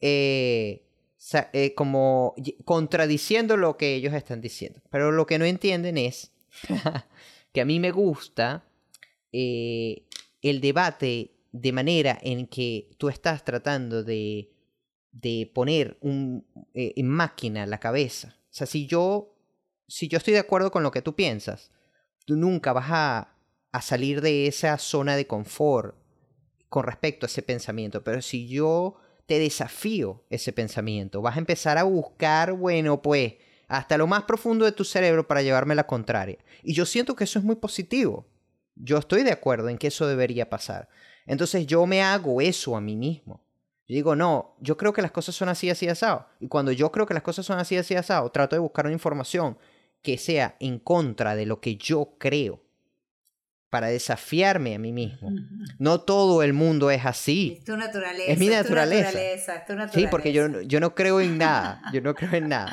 eh, 0.00 0.86
eh, 1.52 1.74
como 1.74 2.34
contradiciendo 2.64 3.56
lo 3.56 3.76
que 3.76 3.94
ellos 3.94 4.14
están 4.14 4.40
diciendo. 4.40 4.80
Pero 4.90 5.12
lo 5.12 5.26
que 5.26 5.38
no 5.38 5.44
entienden 5.44 5.98
es 5.98 6.32
que 7.52 7.60
a 7.60 7.66
mí 7.66 7.78
me 7.78 7.90
gusta 7.90 8.64
eh, 9.32 10.06
el 10.40 10.62
debate 10.62 11.32
de 11.52 11.72
manera 11.72 12.18
en 12.22 12.46
que 12.46 12.88
tú 12.96 13.10
estás 13.10 13.44
tratando 13.44 14.02
de, 14.02 14.50
de 15.12 15.50
poner 15.54 15.98
un, 16.00 16.46
en 16.72 17.08
máquina 17.08 17.66
la 17.66 17.80
cabeza. 17.80 18.38
O 18.38 18.54
sea, 18.56 18.66
si 18.66 18.86
yo 18.86 19.35
si 19.88 20.08
yo 20.08 20.18
estoy 20.18 20.34
de 20.34 20.40
acuerdo 20.40 20.70
con 20.70 20.82
lo 20.82 20.90
que 20.90 21.02
tú 21.02 21.14
piensas, 21.14 21.70
tú 22.24 22.36
nunca 22.36 22.72
vas 22.72 22.86
a, 22.88 23.34
a 23.72 23.82
salir 23.82 24.20
de 24.20 24.46
esa 24.46 24.78
zona 24.78 25.16
de 25.16 25.26
confort 25.26 25.96
con 26.68 26.84
respecto 26.84 27.26
a 27.26 27.28
ese 27.28 27.42
pensamiento. 27.42 28.02
Pero 28.02 28.22
si 28.22 28.48
yo 28.48 28.96
te 29.26 29.38
desafío 29.38 30.24
ese 30.30 30.52
pensamiento, 30.52 31.22
vas 31.22 31.36
a 31.36 31.40
empezar 31.40 31.78
a 31.78 31.84
buscar, 31.84 32.52
bueno, 32.52 33.02
pues, 33.02 33.34
hasta 33.68 33.98
lo 33.98 34.06
más 34.06 34.24
profundo 34.24 34.64
de 34.64 34.72
tu 34.72 34.84
cerebro 34.84 35.26
para 35.26 35.42
llevarme 35.42 35.74
la 35.74 35.86
contraria. 35.86 36.38
Y 36.62 36.72
yo 36.74 36.86
siento 36.86 37.16
que 37.16 37.24
eso 37.24 37.38
es 37.38 37.44
muy 37.44 37.56
positivo. 37.56 38.26
Yo 38.76 38.98
estoy 38.98 39.22
de 39.22 39.32
acuerdo 39.32 39.68
en 39.68 39.78
que 39.78 39.88
eso 39.88 40.06
debería 40.06 40.48
pasar. 40.50 40.88
Entonces 41.26 41.66
yo 41.66 41.86
me 41.86 42.02
hago 42.02 42.40
eso 42.40 42.76
a 42.76 42.80
mí 42.80 42.94
mismo. 42.96 43.44
Yo 43.88 43.94
digo, 43.94 44.16
no, 44.16 44.56
yo 44.60 44.76
creo 44.76 44.92
que 44.92 45.02
las 45.02 45.12
cosas 45.12 45.34
son 45.34 45.48
así, 45.48 45.70
así, 45.70 45.88
asado. 45.88 46.26
Y 46.40 46.48
cuando 46.48 46.72
yo 46.72 46.90
creo 46.90 47.06
que 47.06 47.14
las 47.14 47.22
cosas 47.22 47.46
son 47.46 47.58
así, 47.58 47.76
así, 47.76 47.94
asado, 47.94 48.30
trato 48.30 48.56
de 48.56 48.60
buscar 48.60 48.86
una 48.86 48.92
información 48.92 49.56
que 50.06 50.18
sea 50.18 50.54
en 50.60 50.78
contra 50.78 51.34
de 51.34 51.46
lo 51.46 51.60
que 51.60 51.74
yo 51.74 52.14
creo 52.16 52.62
para 53.70 53.88
desafiarme 53.88 54.76
a 54.76 54.78
mí 54.78 54.92
mismo. 54.92 55.32
No 55.80 56.00
todo 56.00 56.44
el 56.44 56.52
mundo 56.52 56.92
es 56.92 57.04
así. 57.04 57.56
Es 57.58 57.64
tu 57.64 57.76
naturaleza. 57.76 58.30
Es 58.30 58.38
mi 58.38 58.46
naturaleza. 58.46 59.18
Sí, 59.92 60.06
porque 60.08 60.32
yo, 60.32 60.60
yo 60.60 60.78
no 60.78 60.94
creo 60.94 61.20
en 61.20 61.38
nada. 61.38 61.82
Yo 61.92 62.00
no 62.02 62.14
creo 62.14 62.34
en 62.34 62.50
nada. 62.50 62.72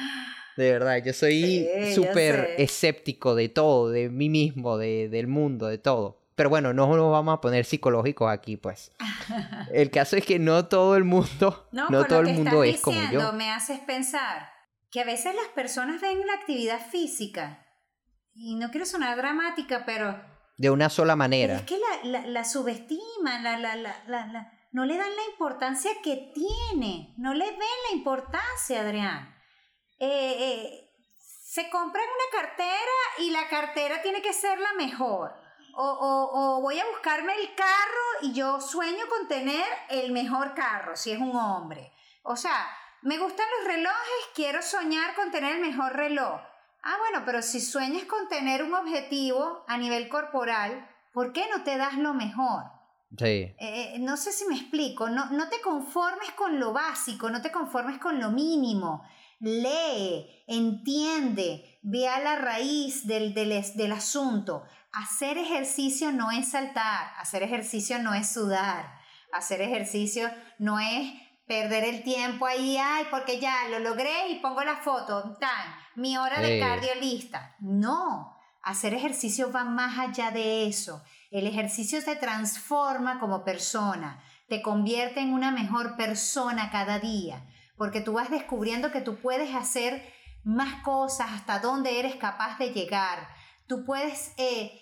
De 0.58 0.74
verdad, 0.74 1.04
yo 1.04 1.12
soy 1.12 1.68
súper 1.96 2.54
escéptico 2.60 3.34
de 3.34 3.50
todo, 3.50 3.90
de 3.90 4.10
mí 4.10 4.30
mismo, 4.30 4.78
de, 4.78 5.10
del 5.10 5.26
mundo, 5.26 5.66
de 5.66 5.80
todo. 5.80 6.22
Pero 6.36 6.52
bueno, 6.52 6.72
no 6.72 6.96
nos 6.96 7.12
vamos 7.12 7.34
a 7.34 7.42
poner 7.42 7.66
psicológicos 7.66 8.32
aquí, 8.32 8.58
pues. 8.58 8.92
El 9.74 9.90
caso 9.90 10.18
es 10.18 10.24
que 10.24 10.38
no 10.38 10.68
todo 10.68 10.96
el 10.98 11.04
mundo, 11.04 11.68
no, 11.72 12.06
todo 12.06 12.20
el 12.20 12.36
mundo 12.36 12.64
es 12.64 12.80
como 12.80 13.02
yo. 13.12 13.34
Me 13.34 13.50
haces 13.50 13.80
pensar 13.80 14.53
que 14.94 15.02
a 15.02 15.06
veces 15.06 15.34
las 15.34 15.48
personas 15.56 16.00
ven 16.00 16.26
la 16.28 16.34
actividad 16.34 16.80
física, 16.80 17.66
y 18.36 18.56
no 18.56 18.70
quiero 18.70 18.86
sonar 18.86 19.18
dramática, 19.18 19.86
pero... 19.88 20.24
De 20.56 20.70
una 20.70 20.88
sola 20.92 21.16
manera. 21.16 21.56
Es 21.56 21.62
que 21.64 21.80
la, 21.80 22.10
la, 22.22 22.28
la 22.28 22.46
subestiman, 22.46 23.44
la, 23.44 23.58
la, 23.58 23.76
la, 23.76 24.54
no 24.72 24.86
le 24.86 24.96
dan 24.96 25.16
la 25.16 25.32
importancia 25.32 25.92
que 26.04 26.32
tiene, 26.36 27.16
no 27.18 27.34
le 27.34 27.46
ven 27.46 27.60
la 27.90 27.96
importancia, 27.96 28.82
Adrián. 28.82 29.36
Eh, 29.98 30.36
eh, 30.40 30.92
se 31.44 31.72
compran 31.72 32.06
una 32.06 32.42
cartera 32.42 32.68
y 33.18 33.32
la 33.32 33.48
cartera 33.50 34.00
tiene 34.04 34.22
que 34.22 34.32
ser 34.32 34.60
la 34.60 34.74
mejor. 34.74 35.34
O, 35.76 35.84
o, 35.84 36.58
o, 36.58 36.62
voy 36.62 36.80
a 36.80 36.86
buscarme 36.86 37.34
el 37.34 37.56
carro 37.56 38.22
y 38.22 38.34
yo 38.34 38.62
sueño 38.62 39.06
con 39.10 39.28
tener 39.28 39.66
el 39.90 40.12
mejor 40.12 40.54
carro, 40.54 40.96
si 40.96 41.12
es 41.12 41.20
un 41.20 41.36
hombre. 41.36 41.92
O 42.22 42.36
sea, 42.36 42.68
me 43.04 43.18
gustan 43.18 43.46
los 43.60 43.74
relojes, 43.74 44.30
quiero 44.34 44.62
soñar 44.62 45.16
con 45.16 45.32
tener 45.32 45.56
el 45.56 45.62
mejor 45.62 45.94
reloj. 45.94 46.42
Ah, 46.84 46.96
bueno, 47.00 47.24
pero 47.26 47.42
si 47.42 47.62
sueñas 47.62 48.04
con 48.06 48.28
tener 48.28 48.64
un 48.64 48.74
objetivo 48.74 49.64
a 49.68 49.78
nivel 49.78 50.10
corporal, 50.10 50.90
¿por 51.14 51.32
qué 51.32 51.46
no 51.50 51.64
te 51.64 51.78
das 51.78 51.98
lo 51.98 52.14
mejor? 52.14 52.64
Sí. 53.18 53.54
Eh, 53.58 53.98
no 54.00 54.18
sé 54.18 54.32
si 54.32 54.46
me 54.46 54.56
explico, 54.56 55.10
no, 55.10 55.30
no 55.32 55.48
te 55.50 55.62
conformes 55.62 56.32
con 56.32 56.60
lo 56.60 56.74
básico, 56.74 57.30
no 57.30 57.42
te 57.42 57.52
conformes 57.52 58.00
con 58.00 58.20
lo 58.20 58.32
mínimo. 58.32 59.06
Lee, 59.40 60.44
entiende, 60.48 61.80
ve 61.84 62.08
a 62.08 62.20
la 62.20 62.38
raíz 62.38 63.06
del, 63.06 63.34
del, 63.34 63.64
del 63.76 63.92
asunto. 63.92 64.64
Hacer 64.94 65.38
ejercicio 65.38 66.12
no 66.12 66.32
es 66.32 66.52
saltar, 66.52 67.14
hacer 67.18 67.44
ejercicio 67.44 68.00
no 68.00 68.14
es 68.14 68.32
sudar, 68.32 69.00
hacer 69.34 69.62
ejercicio 69.62 70.30
no 70.60 70.80
es 70.80 71.14
perder 71.46 71.84
el 71.84 72.04
tiempo 72.04 72.46
ahí, 72.46 72.78
ay, 72.78 73.06
porque 73.12 73.40
ya 73.40 73.68
lo 73.70 73.80
logré 73.80 74.30
y 74.30 74.40
pongo 74.40 74.64
la 74.64 74.78
foto, 74.78 75.36
tan, 75.40 75.76
mi 75.96 76.18
hora 76.18 76.40
de 76.40 76.60
cardio 76.60 76.96
lista. 77.00 77.56
No, 77.60 78.36
hacer 78.62 78.94
ejercicio 78.94 79.52
va 79.52 79.64
más 79.64 80.00
allá 80.00 80.32
de 80.32 80.68
eso. 80.68 81.04
El 81.32 81.48
ejercicio 81.48 82.04
te 82.04 82.16
transforma 82.16 83.20
como 83.20 83.44
persona, 83.44 84.24
te 84.48 84.62
convierte 84.62 85.20
en 85.20 85.34
una 85.34 85.52
mejor 85.52 85.98
persona 85.98 86.72
cada 86.72 87.00
día, 87.00 87.46
porque 87.78 88.02
tú 88.02 88.14
vas 88.14 88.30
descubriendo 88.30 88.92
que 88.92 89.02
tú 89.02 89.18
puedes 89.18 89.54
hacer 89.54 90.14
más 90.44 90.82
cosas, 90.84 91.32
hasta 91.32 91.60
dónde 91.60 92.00
eres 92.00 92.16
capaz 92.16 92.58
de 92.58 92.72
llegar. 92.72 93.28
Tú 93.68 93.86
puedes 93.86 94.34
eh, 94.38 94.80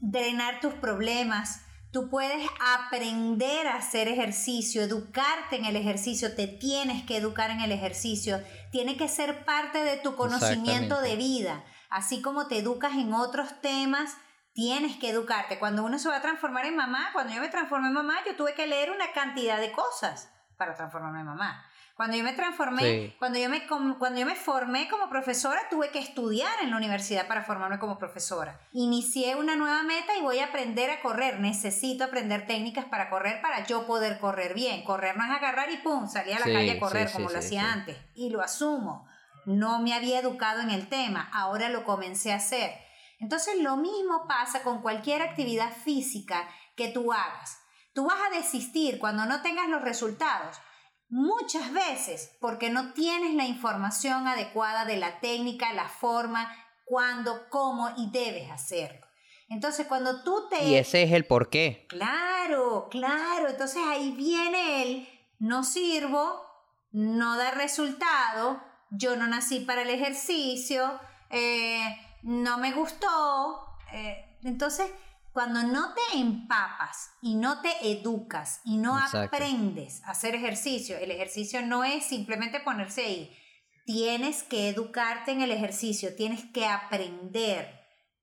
drenar 0.00 0.60
tus 0.60 0.74
problemas, 0.74 1.65
tú 1.96 2.10
puedes 2.10 2.46
aprender 2.60 3.66
a 3.66 3.76
hacer 3.76 4.06
ejercicio, 4.06 4.82
educarte 4.82 5.56
en 5.56 5.64
el 5.64 5.76
ejercicio, 5.76 6.34
te 6.36 6.46
tienes 6.46 7.02
que 7.06 7.16
educar 7.16 7.48
en 7.48 7.62
el 7.62 7.72
ejercicio, 7.72 8.38
tiene 8.70 8.98
que 8.98 9.08
ser 9.08 9.46
parte 9.46 9.82
de 9.82 9.96
tu 9.96 10.14
conocimiento 10.14 11.00
de 11.00 11.16
vida, 11.16 11.64
así 11.88 12.20
como 12.20 12.48
te 12.48 12.58
educas 12.58 12.92
en 12.96 13.14
otros 13.14 13.62
temas. 13.62 14.14
Tienes 14.52 14.98
que 14.98 15.08
educarte. 15.08 15.58
Cuando 15.58 15.84
uno 15.84 15.98
se 15.98 16.10
va 16.10 16.16
a 16.16 16.20
transformar 16.20 16.66
en 16.66 16.76
mamá, 16.76 17.08
cuando 17.14 17.34
yo 17.34 17.40
me 17.40 17.48
transformé 17.48 17.88
en 17.88 17.94
mamá, 17.94 18.16
yo 18.26 18.36
tuve 18.36 18.52
que 18.52 18.66
leer 18.66 18.90
una 18.90 19.12
cantidad 19.12 19.58
de 19.58 19.72
cosas 19.72 20.30
para 20.58 20.74
transformarme 20.74 21.20
en 21.20 21.26
mamá. 21.26 21.64
Cuando 21.96 22.14
yo 22.14 22.24
me 22.24 22.34
transformé, 22.34 23.16
cuando, 23.18 23.38
yo 23.38 23.48
me, 23.48 23.66
cuando 23.66 24.20
yo 24.20 24.26
me 24.26 24.34
formé 24.34 24.86
como 24.86 25.08
profesora, 25.08 25.62
tuve 25.70 25.88
que 25.88 25.98
estudiar 25.98 26.52
en 26.60 26.70
la 26.70 26.76
universidad 26.76 27.26
para 27.26 27.42
formarme 27.42 27.78
como 27.78 27.98
profesora. 27.98 28.60
Inicié 28.72 29.34
una 29.34 29.56
nueva 29.56 29.82
meta 29.82 30.14
y 30.14 30.20
voy 30.20 30.40
a 30.40 30.46
aprender 30.46 30.90
a 30.90 31.00
correr. 31.00 31.40
Necesito 31.40 32.04
aprender 32.04 32.46
técnicas 32.46 32.84
para 32.84 33.08
correr 33.08 33.40
para 33.40 33.64
yo 33.64 33.86
poder 33.86 34.18
correr 34.18 34.52
bien. 34.52 34.84
Correr 34.84 35.16
no 35.16 35.24
es 35.24 35.30
agarrar 35.30 35.72
y 35.72 35.78
pum, 35.78 36.06
salir 36.06 36.34
a 36.34 36.40
la 36.40 36.52
calle 36.52 36.72
a 36.72 36.80
correr 36.80 37.10
como 37.10 37.30
lo 37.30 37.38
hacía 37.38 37.72
antes. 37.72 37.96
Y 38.14 38.28
lo 38.28 38.42
asumo. 38.42 39.08
No 39.46 39.80
me 39.80 39.94
había 39.94 40.18
educado 40.18 40.60
en 40.60 40.68
el 40.68 40.88
tema, 40.88 41.30
ahora 41.32 41.70
lo 41.70 41.84
comencé 41.84 42.30
a 42.30 42.36
hacer. 42.36 42.72
Entonces 43.20 43.54
lo 43.62 43.78
mismo 43.78 44.26
pasa 44.28 44.62
con 44.62 44.82
cualquier 44.82 45.22
actividad 45.22 45.72
física 45.72 46.46
que 46.76 46.88
tú 46.88 47.10
hagas. 47.10 47.58
Tú 47.94 48.04
vas 48.04 48.18
a 48.20 48.36
desistir 48.36 48.98
cuando 48.98 49.24
no 49.24 49.40
tengas 49.40 49.70
los 49.70 49.80
resultados 49.80 50.60
muchas 51.08 51.72
veces 51.72 52.36
porque 52.40 52.70
no 52.70 52.92
tienes 52.92 53.34
la 53.34 53.44
información 53.44 54.26
adecuada 54.26 54.84
de 54.84 54.96
la 54.96 55.20
técnica, 55.20 55.72
la 55.72 55.88
forma, 55.88 56.50
cuándo, 56.84 57.48
cómo 57.50 57.90
y 57.96 58.10
debes 58.10 58.50
hacerlo. 58.50 59.06
Entonces, 59.48 59.86
cuando 59.86 60.24
tú 60.24 60.48
te... 60.50 60.64
Y 60.64 60.74
ese 60.74 61.04
es 61.04 61.12
el 61.12 61.24
por 61.24 61.50
qué. 61.50 61.86
Claro, 61.88 62.88
claro. 62.90 63.48
Entonces 63.48 63.80
ahí 63.86 64.10
viene 64.12 64.82
el 64.82 65.08
no 65.38 65.62
sirvo, 65.62 66.42
no 66.90 67.36
da 67.36 67.52
resultado, 67.52 68.60
yo 68.90 69.16
no 69.16 69.26
nací 69.26 69.60
para 69.60 69.82
el 69.82 69.90
ejercicio, 69.90 70.98
eh, 71.30 71.80
no 72.22 72.58
me 72.58 72.72
gustó. 72.72 73.78
Eh, 73.92 74.38
entonces, 74.42 74.90
cuando 75.36 75.64
no 75.64 75.92
te 75.92 76.18
empapas 76.18 77.10
y 77.20 77.34
no 77.34 77.60
te 77.60 77.92
educas 77.92 78.62
y 78.64 78.78
no 78.78 78.96
aprendes 78.96 80.02
a 80.04 80.12
hacer 80.12 80.34
ejercicio, 80.34 80.96
el 80.96 81.10
ejercicio 81.10 81.60
no 81.60 81.84
es 81.84 82.06
simplemente 82.06 82.58
ponerse 82.60 83.04
ahí. 83.04 83.36
Tienes 83.84 84.42
que 84.44 84.70
educarte 84.70 85.32
en 85.32 85.42
el 85.42 85.50
ejercicio, 85.50 86.16
tienes 86.16 86.46
que 86.54 86.64
aprender. 86.64 87.68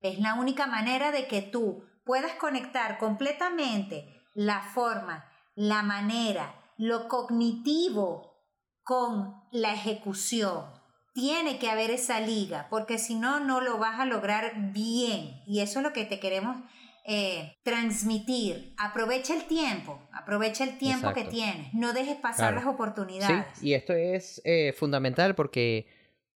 Es 0.01 0.17
la 0.17 0.33
única 0.33 0.65
manera 0.65 1.11
de 1.11 1.27
que 1.27 1.43
tú 1.43 1.83
puedas 2.03 2.33
conectar 2.33 2.97
completamente 2.97 4.23
la 4.33 4.63
forma, 4.73 5.23
la 5.53 5.83
manera, 5.83 6.55
lo 6.79 7.07
cognitivo 7.09 8.41
con 8.81 9.35
la 9.51 9.71
ejecución. 9.71 10.65
Tiene 11.13 11.59
que 11.59 11.69
haber 11.69 11.91
esa 11.91 12.19
liga, 12.21 12.65
porque 12.71 12.97
si 12.97 13.13
no, 13.13 13.39
no 13.39 13.61
lo 13.61 13.77
vas 13.77 13.99
a 13.99 14.05
lograr 14.05 14.71
bien. 14.71 15.43
Y 15.45 15.59
eso 15.59 15.77
es 15.77 15.83
lo 15.83 15.93
que 15.93 16.05
te 16.05 16.19
queremos 16.19 16.57
eh, 17.05 17.57
transmitir. 17.63 18.73
Aprovecha 18.77 19.35
el 19.35 19.45
tiempo, 19.45 19.99
aprovecha 20.11 20.63
el 20.63 20.77
tiempo 20.77 21.13
que 21.13 21.25
tienes, 21.25 21.73
no 21.73 21.91
dejes 21.93 22.15
pasar 22.17 22.53
las 22.53 22.65
oportunidades. 22.65 23.45
Sí, 23.55 23.67
y 23.67 23.73
esto 23.73 23.93
es 23.93 24.41
eh, 24.45 24.73
fundamental 24.77 25.35
porque 25.35 25.87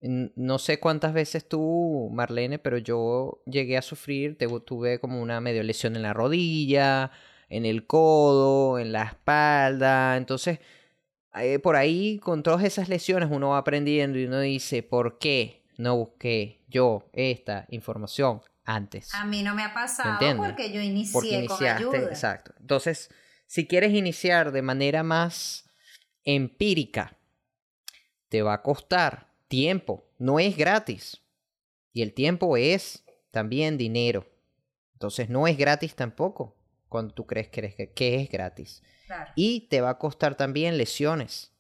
no 0.01 0.59
sé 0.59 0.79
cuántas 0.79 1.13
veces 1.13 1.47
tú, 1.47 2.09
Marlene, 2.11 2.59
pero 2.59 2.77
yo 2.77 3.41
llegué 3.45 3.77
a 3.77 3.81
sufrir, 3.81 4.37
tuve 4.65 4.99
como 4.99 5.21
una 5.21 5.41
medio 5.41 5.63
lesión 5.63 5.95
en 5.95 6.03
la 6.03 6.13
rodilla, 6.13 7.11
en 7.49 7.65
el 7.65 7.87
codo, 7.87 8.77
en 8.79 8.91
la 8.91 9.03
espalda, 9.03 10.17
entonces... 10.17 10.59
Eh, 11.39 11.59
por 11.59 11.75
ahí, 11.75 12.17
con 12.17 12.41
todas 12.41 12.63
esas 12.63 12.89
lesiones, 12.89 13.29
uno 13.31 13.49
va 13.49 13.59
aprendiendo 13.59 14.17
y 14.17 14.25
uno 14.25 14.39
dice, 14.39 14.81
¿por 14.81 15.19
qué 15.19 15.61
no 15.77 15.95
busqué 15.95 16.63
yo 16.67 17.03
esta 17.13 17.67
información 17.69 18.41
antes. 18.67 19.15
A 19.15 19.25
mí 19.25 19.41
no 19.41 19.55
me 19.55 19.63
ha 19.63 19.73
pasado 19.73 20.19
porque 20.37 20.71
yo 20.71 20.81
inicié 20.81 21.47
con 21.47 21.65
ayuda. 21.65 21.97
Exacto. 21.97 22.53
Entonces, 22.59 23.09
si 23.47 23.65
quieres 23.65 23.93
iniciar 23.93 24.51
de 24.51 24.61
manera 24.61 25.03
más 25.03 25.69
empírica, 26.23 27.17
te 28.29 28.41
va 28.41 28.53
a 28.53 28.61
costar 28.61 29.33
tiempo. 29.47 30.11
No 30.19 30.39
es 30.39 30.57
gratis. 30.57 31.21
Y 31.93 32.01
el 32.01 32.13
tiempo 32.13 32.57
es 32.57 33.05
también 33.31 33.77
dinero. 33.77 34.27
Entonces, 34.93 35.29
no 35.29 35.47
es 35.47 35.57
gratis 35.57 35.95
tampoco 35.95 36.57
cuando 36.89 37.13
tú 37.13 37.25
crees 37.25 37.47
que, 37.47 37.93
que 37.95 38.21
es 38.21 38.29
gratis. 38.29 38.83
Y 39.35 39.61
te 39.69 39.79
va 39.79 39.91
a 39.91 39.97
costar 39.97 40.35
también 40.35 40.77
lesiones. 40.77 41.53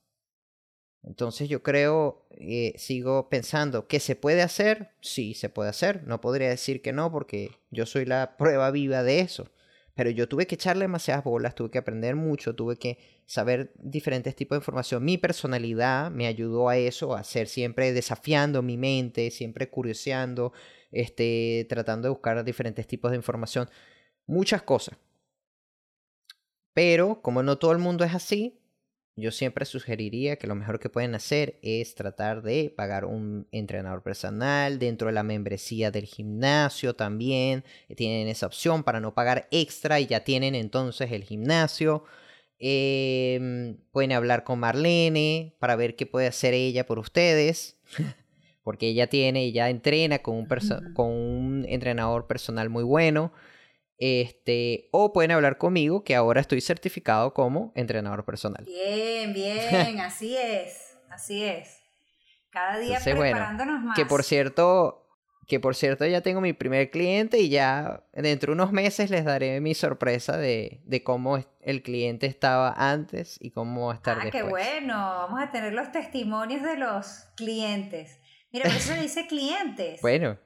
Entonces 1.07 1.47
yo 1.47 1.63
creo, 1.63 2.27
eh, 2.31 2.73
sigo 2.77 3.29
pensando 3.29 3.87
que 3.87 4.01
se 4.01 4.17
puede 4.17 4.41
hacer, 4.41 4.89
sí 4.99 5.33
se 5.33 5.47
puede 5.47 5.69
hacer, 5.69 6.03
no 6.05 6.19
podría 6.19 6.49
decir 6.49 6.81
que 6.81 6.91
no 6.91 7.11
porque 7.11 7.51
yo 7.71 7.85
soy 7.85 8.03
la 8.03 8.35
prueba 8.35 8.71
viva 8.71 9.03
de 9.03 9.21
eso, 9.21 9.49
pero 9.95 10.09
yo 10.09 10.27
tuve 10.27 10.47
que 10.47 10.55
echarle 10.55 10.83
demasiadas 10.83 11.23
bolas, 11.23 11.55
tuve 11.55 11.71
que 11.71 11.77
aprender 11.77 12.17
mucho, 12.17 12.55
tuve 12.55 12.77
que 12.77 12.97
saber 13.25 13.71
diferentes 13.79 14.35
tipos 14.35 14.57
de 14.57 14.59
información. 14.59 15.05
Mi 15.05 15.17
personalidad 15.17 16.11
me 16.11 16.27
ayudó 16.27 16.67
a 16.67 16.77
eso, 16.77 17.15
a 17.15 17.23
ser 17.23 17.47
siempre 17.47 17.93
desafiando 17.93 18.61
mi 18.61 18.75
mente, 18.75 19.31
siempre 19.31 19.69
curioseando, 19.69 20.51
este, 20.91 21.65
tratando 21.69 22.07
de 22.07 22.09
buscar 22.09 22.43
diferentes 22.43 22.85
tipos 22.85 23.11
de 23.11 23.17
información, 23.17 23.69
muchas 24.25 24.61
cosas. 24.61 24.97
Pero 26.73 27.21
como 27.21 27.43
no 27.43 27.57
todo 27.57 27.71
el 27.71 27.79
mundo 27.79 28.03
es 28.03 28.13
así, 28.13 28.59
yo 29.17 29.31
siempre 29.31 29.65
sugeriría 29.65 30.35
que 30.35 30.45
lo 30.45 30.53
mejor 30.53 30.79
que 30.79 30.89
pueden 30.89 31.15
hacer 31.15 31.57
es 31.63 31.95
tratar 31.95 32.43
de 32.43 32.71
pagar 32.75 33.03
un 33.03 33.47
entrenador 33.51 34.03
personal 34.03 34.77
dentro 34.77 35.07
de 35.07 35.13
la 35.13 35.23
membresía 35.23 35.89
del 35.89 36.05
gimnasio 36.05 36.95
también. 36.95 37.63
Tienen 37.95 38.27
esa 38.27 38.45
opción 38.45 38.83
para 38.83 38.99
no 38.99 39.15
pagar 39.15 39.47
extra 39.49 39.99
y 39.99 40.05
ya 40.05 40.23
tienen 40.23 40.53
entonces 40.53 41.11
el 41.11 41.23
gimnasio. 41.23 42.03
Em, 42.59 43.77
pueden 43.91 44.11
hablar 44.11 44.43
con 44.43 44.59
Marlene 44.59 45.55
para 45.59 45.75
ver 45.75 45.95
qué 45.95 46.05
puede 46.05 46.27
hacer 46.27 46.53
ella 46.53 46.85
por 46.85 46.99
ustedes. 46.99 47.79
Porque 48.63 48.87
ella 48.89 49.07
tiene, 49.07 49.45
ella 49.45 49.69
entrena 49.69 50.19
con 50.19 50.35
un, 50.35 50.47
con 50.93 51.09
un 51.09 51.65
entrenador 51.67 52.27
personal 52.27 52.69
muy 52.69 52.83
bueno. 52.83 53.33
Este, 53.99 54.89
o 54.91 55.11
pueden 55.11 55.31
hablar 55.31 55.57
conmigo, 55.57 56.03
que 56.03 56.15
ahora 56.15 56.41
estoy 56.41 56.61
certificado 56.61 57.33
como 57.33 57.71
entrenador 57.75 58.25
personal. 58.25 58.63
Bien, 58.65 59.33
bien, 59.33 59.99
así 60.01 60.37
es, 60.37 60.97
así 61.09 61.43
es. 61.43 61.79
Cada 62.51 62.77
día 62.77 62.99
preparándonos 63.03 63.81
más. 63.83 63.95
Que 63.95 64.05
por 64.05 64.23
cierto, 64.23 65.07
que 65.47 65.59
por 65.59 65.75
cierto 65.75 66.05
ya 66.05 66.21
tengo 66.21 66.41
mi 66.41 66.53
primer 66.53 66.91
cliente 66.91 67.39
y 67.39 67.49
ya 67.49 68.03
dentro 68.13 68.51
de 68.51 68.55
unos 68.55 68.71
meses 68.71 69.09
les 69.09 69.25
daré 69.25 69.61
mi 69.61 69.73
sorpresa 69.73 70.37
de, 70.37 70.81
de 70.85 71.03
cómo 71.03 71.39
el 71.61 71.81
cliente 71.81 72.27
estaba 72.27 72.73
antes 72.77 73.37
y 73.39 73.51
cómo 73.51 73.87
va 73.87 73.93
a 73.93 73.95
estar 73.95 74.19
ah, 74.19 74.29
qué 74.31 74.43
bueno, 74.43 74.95
vamos 74.95 75.41
a 75.41 75.51
tener 75.51 75.73
los 75.73 75.91
testimonios 75.91 76.61
de 76.61 76.77
los 76.77 77.25
clientes. 77.35 78.19
Mira, 78.51 78.65
por 78.65 78.75
eso 78.77 78.93
dice 78.93 79.27
clientes. 79.27 80.01
Bueno. 80.01 80.37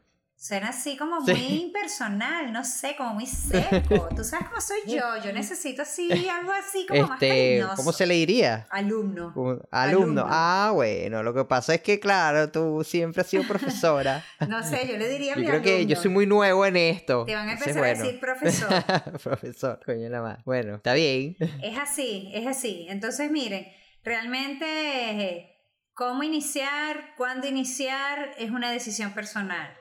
Suena 0.42 0.70
así 0.70 0.98
como 0.98 1.22
muy 1.22 1.62
impersonal, 1.62 2.52
no 2.52 2.64
sé, 2.64 2.96
como 2.98 3.14
muy 3.14 3.26
seco. 3.28 4.10
Tú 4.16 4.24
sabes 4.24 4.48
cómo 4.48 4.60
soy 4.60 4.80
yo, 4.88 5.24
yo 5.24 5.32
necesito 5.32 5.84
así 5.84 6.10
algo 6.28 6.52
así 6.52 6.88
como 6.88 7.10
más 7.10 7.22
este, 7.22 7.28
cariñoso. 7.30 7.76
¿Cómo 7.76 7.94
se 7.94 8.08
le 8.08 8.16
diría? 8.16 8.66
Alumno. 8.72 9.36
alumno. 9.70 10.26
Ah, 10.28 10.72
bueno, 10.74 11.22
lo 11.22 11.36
que 11.36 11.46
pasa 11.46 11.76
es 11.76 11.82
que 11.82 12.00
claro, 12.00 12.52
tú 12.52 12.84
siempre 12.84 13.22
has 13.22 13.28
sido 13.28 13.44
profesora. 13.44 14.26
no 14.50 14.64
sé, 14.64 14.88
yo 14.88 14.98
le 14.98 15.10
diría 15.10 15.34
a 15.34 15.36
yo 15.36 15.42
mi 15.42 15.48
creo 15.48 15.62
que 15.62 15.86
yo 15.86 15.96
soy 15.96 16.10
muy 16.10 16.26
nuevo 16.26 16.66
en 16.66 16.76
esto. 16.76 17.24
Te 17.26 17.36
van 17.36 17.48
a 17.48 17.54
empezar 17.54 17.84
a 17.84 17.88
decir 17.90 18.20
profesor. 18.20 18.70
profesor, 19.24 19.80
coño 19.86 20.10
la 20.10 20.24
más. 20.24 20.44
Bueno, 20.44 20.78
está 20.78 20.96
bien. 20.96 21.36
es 21.62 21.78
así, 21.78 22.32
es 22.34 22.48
así. 22.48 22.88
Entonces, 22.90 23.30
miren, 23.30 23.68
realmente 24.04 25.56
cómo 25.94 26.24
iniciar, 26.24 27.14
cuándo 27.16 27.46
iniciar 27.46 28.32
es 28.40 28.50
una 28.50 28.72
decisión 28.72 29.14
personal 29.14 29.78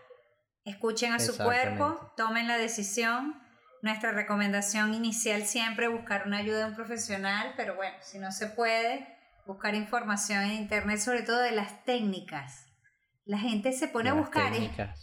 Escuchen 0.64 1.12
a 1.12 1.18
su 1.18 1.36
cuerpo, 1.36 2.12
tomen 2.16 2.46
la 2.46 2.58
decisión. 2.58 3.40
Nuestra 3.82 4.12
recomendación 4.12 4.92
inicial 4.92 5.44
siempre 5.44 5.88
buscar 5.88 6.26
una 6.26 6.38
ayuda 6.38 6.58
de 6.58 6.64
un 6.66 6.74
profesional, 6.74 7.54
pero 7.56 7.76
bueno, 7.76 7.96
si 8.02 8.18
no 8.18 8.30
se 8.30 8.46
puede, 8.46 9.16
buscar 9.46 9.74
información 9.74 10.42
en 10.42 10.52
internet, 10.52 10.98
sobre 10.98 11.22
todo 11.22 11.38
de 11.38 11.52
las 11.52 11.84
técnicas. 11.84 12.66
La 13.24 13.38
gente 13.38 13.72
se 13.72 13.88
pone 13.88 14.10
a 14.10 14.14
buscar 14.14 14.52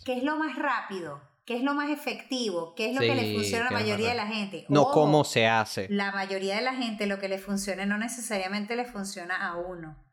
qué 0.05 0.17
es 0.17 0.23
lo 0.23 0.37
más 0.37 0.57
rápido, 0.57 1.21
qué 1.45 1.55
es 1.55 1.63
lo 1.63 1.73
más 1.73 1.89
efectivo, 1.89 2.75
qué 2.75 2.89
es 2.89 2.95
lo 2.95 3.01
que 3.01 3.15
le 3.15 3.33
funciona 3.33 3.67
a 3.67 3.71
la 3.71 3.79
mayoría 3.79 4.09
de 4.09 4.15
la 4.15 4.27
gente. 4.27 4.65
No 4.69 4.91
cómo 4.91 5.23
se 5.23 5.47
hace. 5.47 5.87
La 5.89 6.11
mayoría 6.11 6.55
de 6.55 6.61
la 6.61 6.75
gente 6.75 7.07
lo 7.07 7.19
que 7.19 7.29
le 7.29 7.39
funciona 7.39 7.85
no 7.85 7.97
necesariamente 7.97 8.75
le 8.75 8.85
funciona 8.85 9.47
a 9.47 9.55
uno. 9.55 10.06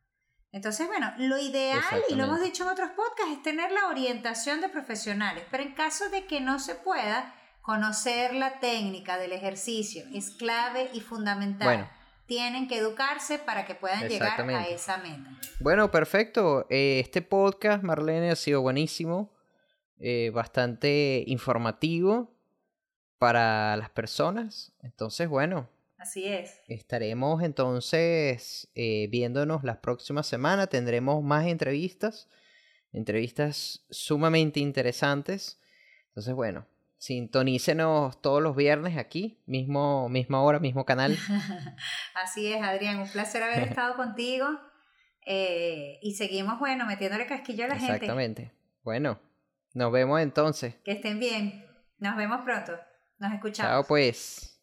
Entonces, 0.55 0.87
bueno, 0.87 1.13
lo 1.19 1.37
ideal, 1.37 1.83
y 2.09 2.15
lo 2.15 2.25
hemos 2.25 2.41
dicho 2.41 2.63
en 2.63 2.69
otros 2.69 2.91
podcasts, 2.91 3.33
es 3.33 3.43
tener 3.43 3.73
la 3.73 3.89
orientación 3.89 4.61
de 4.61 4.69
profesionales, 4.69 5.43
pero 5.51 5.65
en 5.65 5.75
caso 5.75 6.09
de 6.11 6.27
que 6.27 6.41
no 6.41 6.61
se 6.61 6.77
pueda, 6.77 7.35
conocer 7.61 8.35
la 8.35 8.61
técnica 8.61 9.19
del 9.19 9.33
ejercicio 9.33 10.05
es 10.15 10.31
clave 10.31 10.91
y 10.93 11.01
fundamental. 11.01 11.91
Tienen 12.27 12.69
que 12.69 12.79
educarse 12.79 13.41
para 13.41 13.67
que 13.67 13.75
puedan 13.75 14.09
llegar 14.09 14.41
a 14.49 14.69
esa 14.69 14.99
meta. 14.99 15.29
Bueno, 15.59 15.91
perfecto. 15.91 16.67
Eh, 16.71 17.01
este 17.03 17.21
podcast, 17.21 17.83
Marlene, 17.83 18.31
ha 18.31 18.37
sido 18.37 18.63
buenísimo, 18.63 19.33
eh, 19.99 20.31
bastante 20.33 21.25
informativo 21.27 22.33
para 23.19 23.77
las 23.77 23.91
personas. 23.91 24.73
Entonces, 24.83 25.29
bueno, 25.29 25.69
Así 26.05 26.27
es. 26.27 26.61
Estaremos 26.69 27.43
entonces 27.43 28.71
eh, 28.75 29.09
viéndonos 29.11 29.65
la 29.65 29.81
próxima 29.81 30.23
semana. 30.23 30.67
Tendremos 30.67 31.25
más 31.25 31.47
entrevistas, 31.47 32.29
entrevistas 32.93 33.87
sumamente 33.89 34.61
interesantes. 34.61 35.59
Entonces, 36.09 36.35
bueno, 36.35 36.67
sintonícenos 36.99 38.21
todos 38.21 38.43
los 38.43 38.55
viernes 38.55 38.99
aquí, 38.99 39.43
mismo, 39.47 40.11
misma 40.11 40.43
hora, 40.43 40.59
mismo 40.59 40.85
canal. 40.85 41.17
Así 42.23 42.53
es, 42.53 42.61
Adrián, 42.61 43.01
un 43.01 43.09
placer 43.09 43.43
haber 43.43 43.63
estado 43.69 43.97
contigo. 43.97 44.47
Eh, 45.25 46.01
y 46.03 46.17
seguimos, 46.17 46.59
bueno, 46.59 46.85
metiéndole 46.85 47.25
casquillo 47.25 47.65
a 47.65 47.69
la 47.69 47.77
gente. 47.77 47.95
Exactamente. 47.95 48.53
Bueno, 48.83 49.19
nos 49.73 49.91
vemos 49.91 50.21
entonces. 50.21 50.75
Que 50.85 50.93
estén 50.93 51.19
bien. 51.19 51.65
Nos 51.97 52.15
vemos 52.15 52.43
pronto. 52.45 52.79
Nos 53.19 53.33
escuchamos. 53.33 53.73
Chao, 53.73 53.85
pues. 53.85 54.54